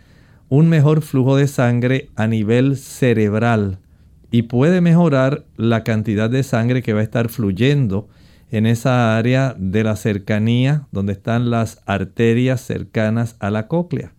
[0.47, 3.79] un mejor flujo de sangre a nivel cerebral
[4.29, 8.09] y puede mejorar la cantidad de sangre que va a estar fluyendo
[8.51, 14.13] en esa área de la cercanía donde están las arterias cercanas a la cóclea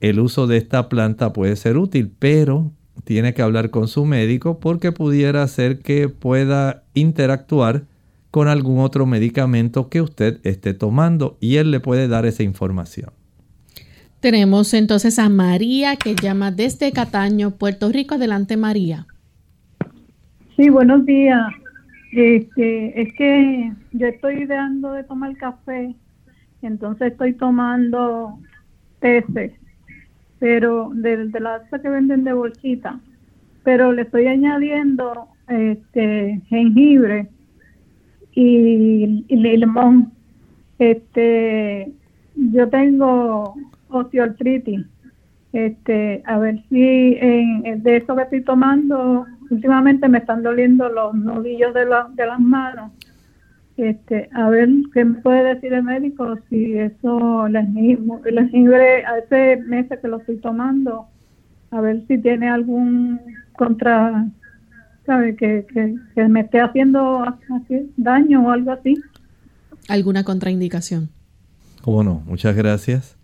[0.00, 2.70] el uso de esta planta puede ser útil, pero
[3.04, 7.84] tiene que hablar con su médico porque pudiera ser que pueda interactuar
[8.30, 13.10] con algún otro medicamento que usted esté tomando y él le puede dar esa información.
[14.20, 18.16] Tenemos entonces a María que llama desde Cataño, Puerto Rico.
[18.16, 19.06] Adelante, María.
[20.56, 21.46] Sí, buenos días.
[22.12, 25.94] Este, es que yo estoy dejando de tomar café,
[26.62, 28.38] entonces estoy tomando
[29.00, 29.52] peces
[30.38, 33.00] pero de, de la que venden de bolsita,
[33.64, 37.28] pero le estoy añadiendo este jengibre
[38.32, 40.12] y, limón.
[40.78, 41.92] Este,
[42.34, 43.54] yo tengo
[43.88, 44.84] osteoartritis.
[45.52, 51.14] Este, a ver si en, de eso que estoy tomando, últimamente me están doliendo los
[51.14, 52.92] nudillos de, de las manos
[53.76, 59.62] este, a ver qué me puede decir el médico si eso, el jengibre, a ese
[59.62, 61.06] mes que lo estoy tomando,
[61.70, 63.20] a ver si tiene algún
[63.52, 64.26] contra,
[65.04, 65.36] ¿sabe?
[65.36, 65.66] Que,
[66.14, 67.24] que, me esté haciendo
[67.96, 68.96] daño o algo así.
[69.88, 71.10] ¿Alguna contraindicación?
[71.82, 72.22] ¿Cómo no?
[72.26, 73.16] Muchas gracias.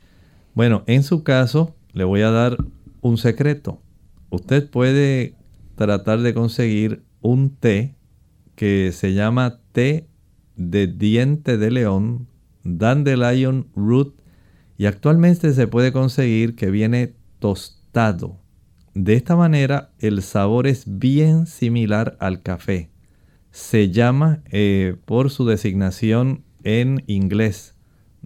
[0.55, 2.57] Bueno, en su caso, le voy a dar
[3.01, 3.81] un secreto.
[4.31, 5.35] Usted puede
[5.77, 7.95] tratar de conseguir un té
[8.55, 10.07] que se llama té
[10.57, 12.29] de diente de león,
[12.65, 14.15] dandelion root
[14.79, 18.39] y actualmente se puede conseguir que viene tostado.
[18.95, 22.91] De esta manera el sabor es bien similar al café.
[23.51, 27.73] Se llama eh, por su designación en inglés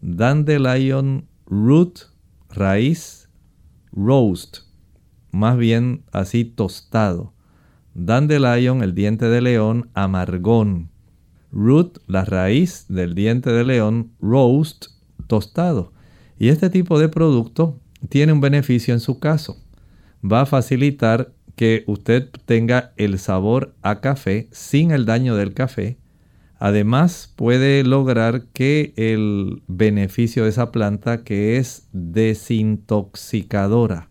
[0.01, 2.01] dandelion root,
[2.51, 3.29] raíz,
[3.93, 4.59] roast,
[5.33, 7.33] más bien así tostado.
[7.95, 10.91] Dandelion, el diente de león, amargón.
[11.57, 14.89] Root, la raíz del diente de león, roast,
[15.27, 15.95] tostado.
[16.39, 17.81] Y este tipo de producto
[18.11, 19.57] tiene un beneficio en su caso.
[20.23, 25.97] Va a facilitar que usted tenga el sabor a café sin el daño del café.
[26.59, 34.11] Además puede lograr que el beneficio de esa planta que es desintoxicadora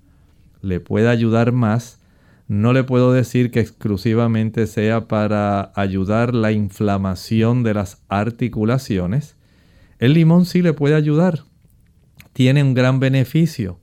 [0.62, 2.00] le pueda ayudar más.
[2.48, 9.36] No le puedo decir que exclusivamente sea para ayudar la inflamación de las articulaciones.
[9.98, 11.44] El limón sí le puede ayudar.
[12.34, 13.80] Tiene un gran beneficio.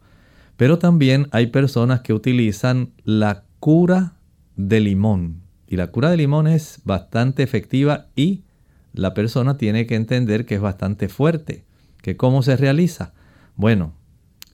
[0.56, 4.14] Pero también hay personas que utilizan la cura
[4.56, 5.42] de limón.
[5.66, 8.44] Y la cura de limón es bastante efectiva y
[8.92, 11.64] la persona tiene que entender que es bastante fuerte.
[12.02, 13.14] ¿Que ¿Cómo se realiza?
[13.56, 13.94] Bueno,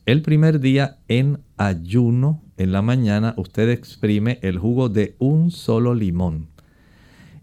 [0.07, 5.95] el primer día en ayuno, en la mañana, usted exprime el jugo de un solo
[5.95, 6.49] limón.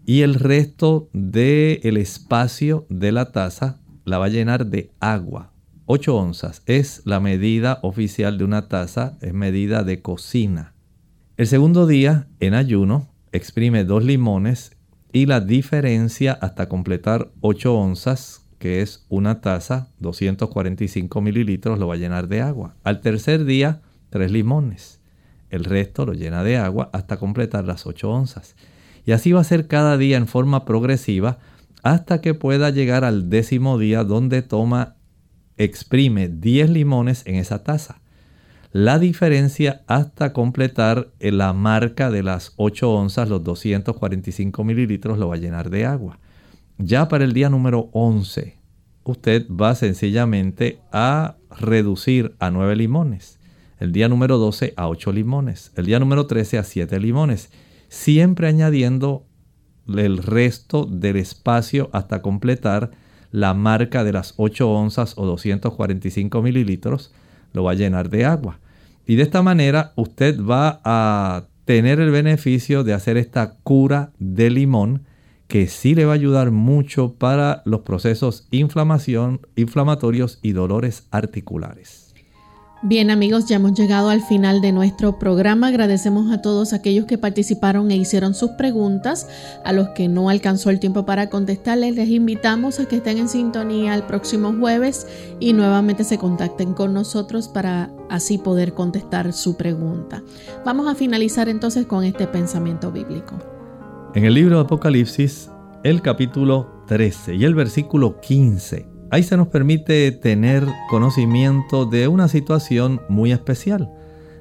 [0.04, 5.52] Y el resto del el espacio de la taza la va a llenar de agua.
[5.86, 10.74] 8 onzas es la medida oficial de una taza, es medida de cocina.
[11.36, 14.72] El segundo día, en ayuno, exprime dos limones
[15.12, 21.94] y la diferencia hasta completar 8 onzas, que es una taza, 245 mililitros, lo va
[21.94, 22.76] a llenar de agua.
[22.84, 25.00] Al tercer día, tres limones.
[25.50, 28.56] El resto lo llena de agua hasta completar las 8 onzas.
[29.04, 31.38] Y así va a ser cada día en forma progresiva
[31.82, 34.96] hasta que pueda llegar al décimo día donde toma,
[35.56, 38.00] exprime 10 limones en esa taza
[38.76, 45.36] la diferencia hasta completar la marca de las 8 onzas, los 245 mililitros, lo va
[45.36, 46.18] a llenar de agua.
[46.76, 48.58] Ya para el día número 11,
[49.04, 53.35] usted va sencillamente a reducir a 9 limones.
[53.78, 55.70] El día número 12 a 8 limones.
[55.76, 57.50] El día número 13 a 7 limones.
[57.88, 59.26] Siempre añadiendo
[59.86, 62.90] el resto del espacio hasta completar
[63.32, 67.12] la marca de las 8 onzas o 245 mililitros.
[67.52, 68.60] Lo va a llenar de agua.
[69.06, 74.48] Y de esta manera usted va a tener el beneficio de hacer esta cura de
[74.48, 75.04] limón
[75.48, 82.05] que sí le va a ayudar mucho para los procesos inflamación, inflamatorios y dolores articulares.
[82.82, 85.68] Bien amigos, ya hemos llegado al final de nuestro programa.
[85.68, 89.28] Agradecemos a todos aquellos que participaron e hicieron sus preguntas.
[89.64, 93.30] A los que no alcanzó el tiempo para contestarles, les invitamos a que estén en
[93.30, 95.06] sintonía el próximo jueves
[95.40, 100.22] y nuevamente se contacten con nosotros para así poder contestar su pregunta.
[100.64, 103.38] Vamos a finalizar entonces con este pensamiento bíblico.
[104.14, 105.50] En el libro de Apocalipsis,
[105.82, 112.26] el capítulo 13 y el versículo 15 Ahí se nos permite tener conocimiento de una
[112.26, 113.88] situación muy especial.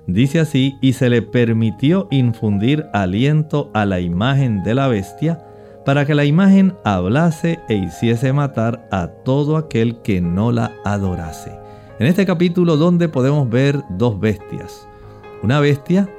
[0.07, 5.39] Dice así, y se le permitió infundir aliento a la imagen de la bestia,
[5.86, 11.51] para que la imagen hablase e hiciese matar a todo aquel que no la adorase.
[11.99, 14.88] En este capítulo donde podemos ver dos bestias.
[15.43, 16.09] Una bestia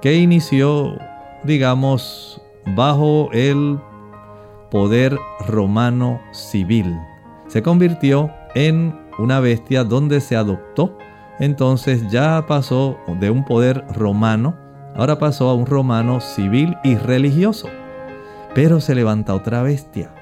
[0.00, 0.96] que inició,
[1.44, 2.40] digamos,
[2.74, 3.78] bajo el
[4.70, 6.96] poder romano civil
[7.52, 10.96] se convirtió en una bestia donde se adoptó.
[11.38, 14.56] Entonces ya pasó de un poder romano,
[14.96, 17.68] ahora pasó a un romano civil y religioso.
[18.54, 20.14] Pero se levanta otra bestia,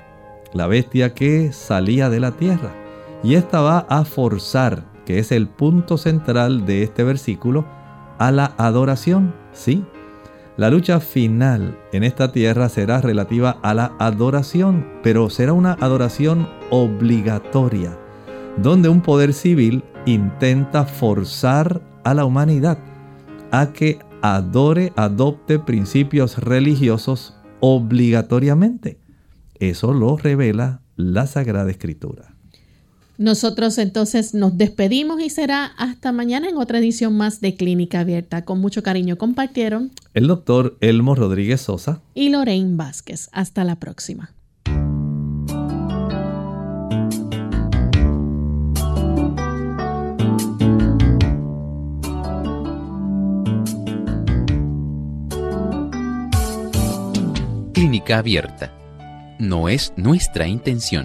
[0.52, 2.72] la bestia que salía de la tierra.
[3.22, 7.64] Y esta va a forzar, que es el punto central de este versículo,
[8.18, 9.36] a la adoración.
[9.52, 9.84] Sí,
[10.56, 16.48] la lucha final en esta tierra será relativa a la adoración, pero será una adoración
[16.70, 17.98] obligatoria,
[18.56, 22.78] donde un poder civil intenta forzar a la humanidad
[23.50, 28.98] a que adore, adopte principios religiosos obligatoriamente.
[29.58, 32.29] Eso lo revela la Sagrada Escritura.
[33.20, 38.46] Nosotros entonces nos despedimos y será hasta mañana en otra edición más de Clínica Abierta.
[38.46, 43.28] Con mucho cariño compartieron el doctor Elmo Rodríguez Sosa y Lorraine Vázquez.
[43.32, 44.32] Hasta la próxima.
[57.74, 58.72] Clínica Abierta.
[59.38, 61.04] No es nuestra intención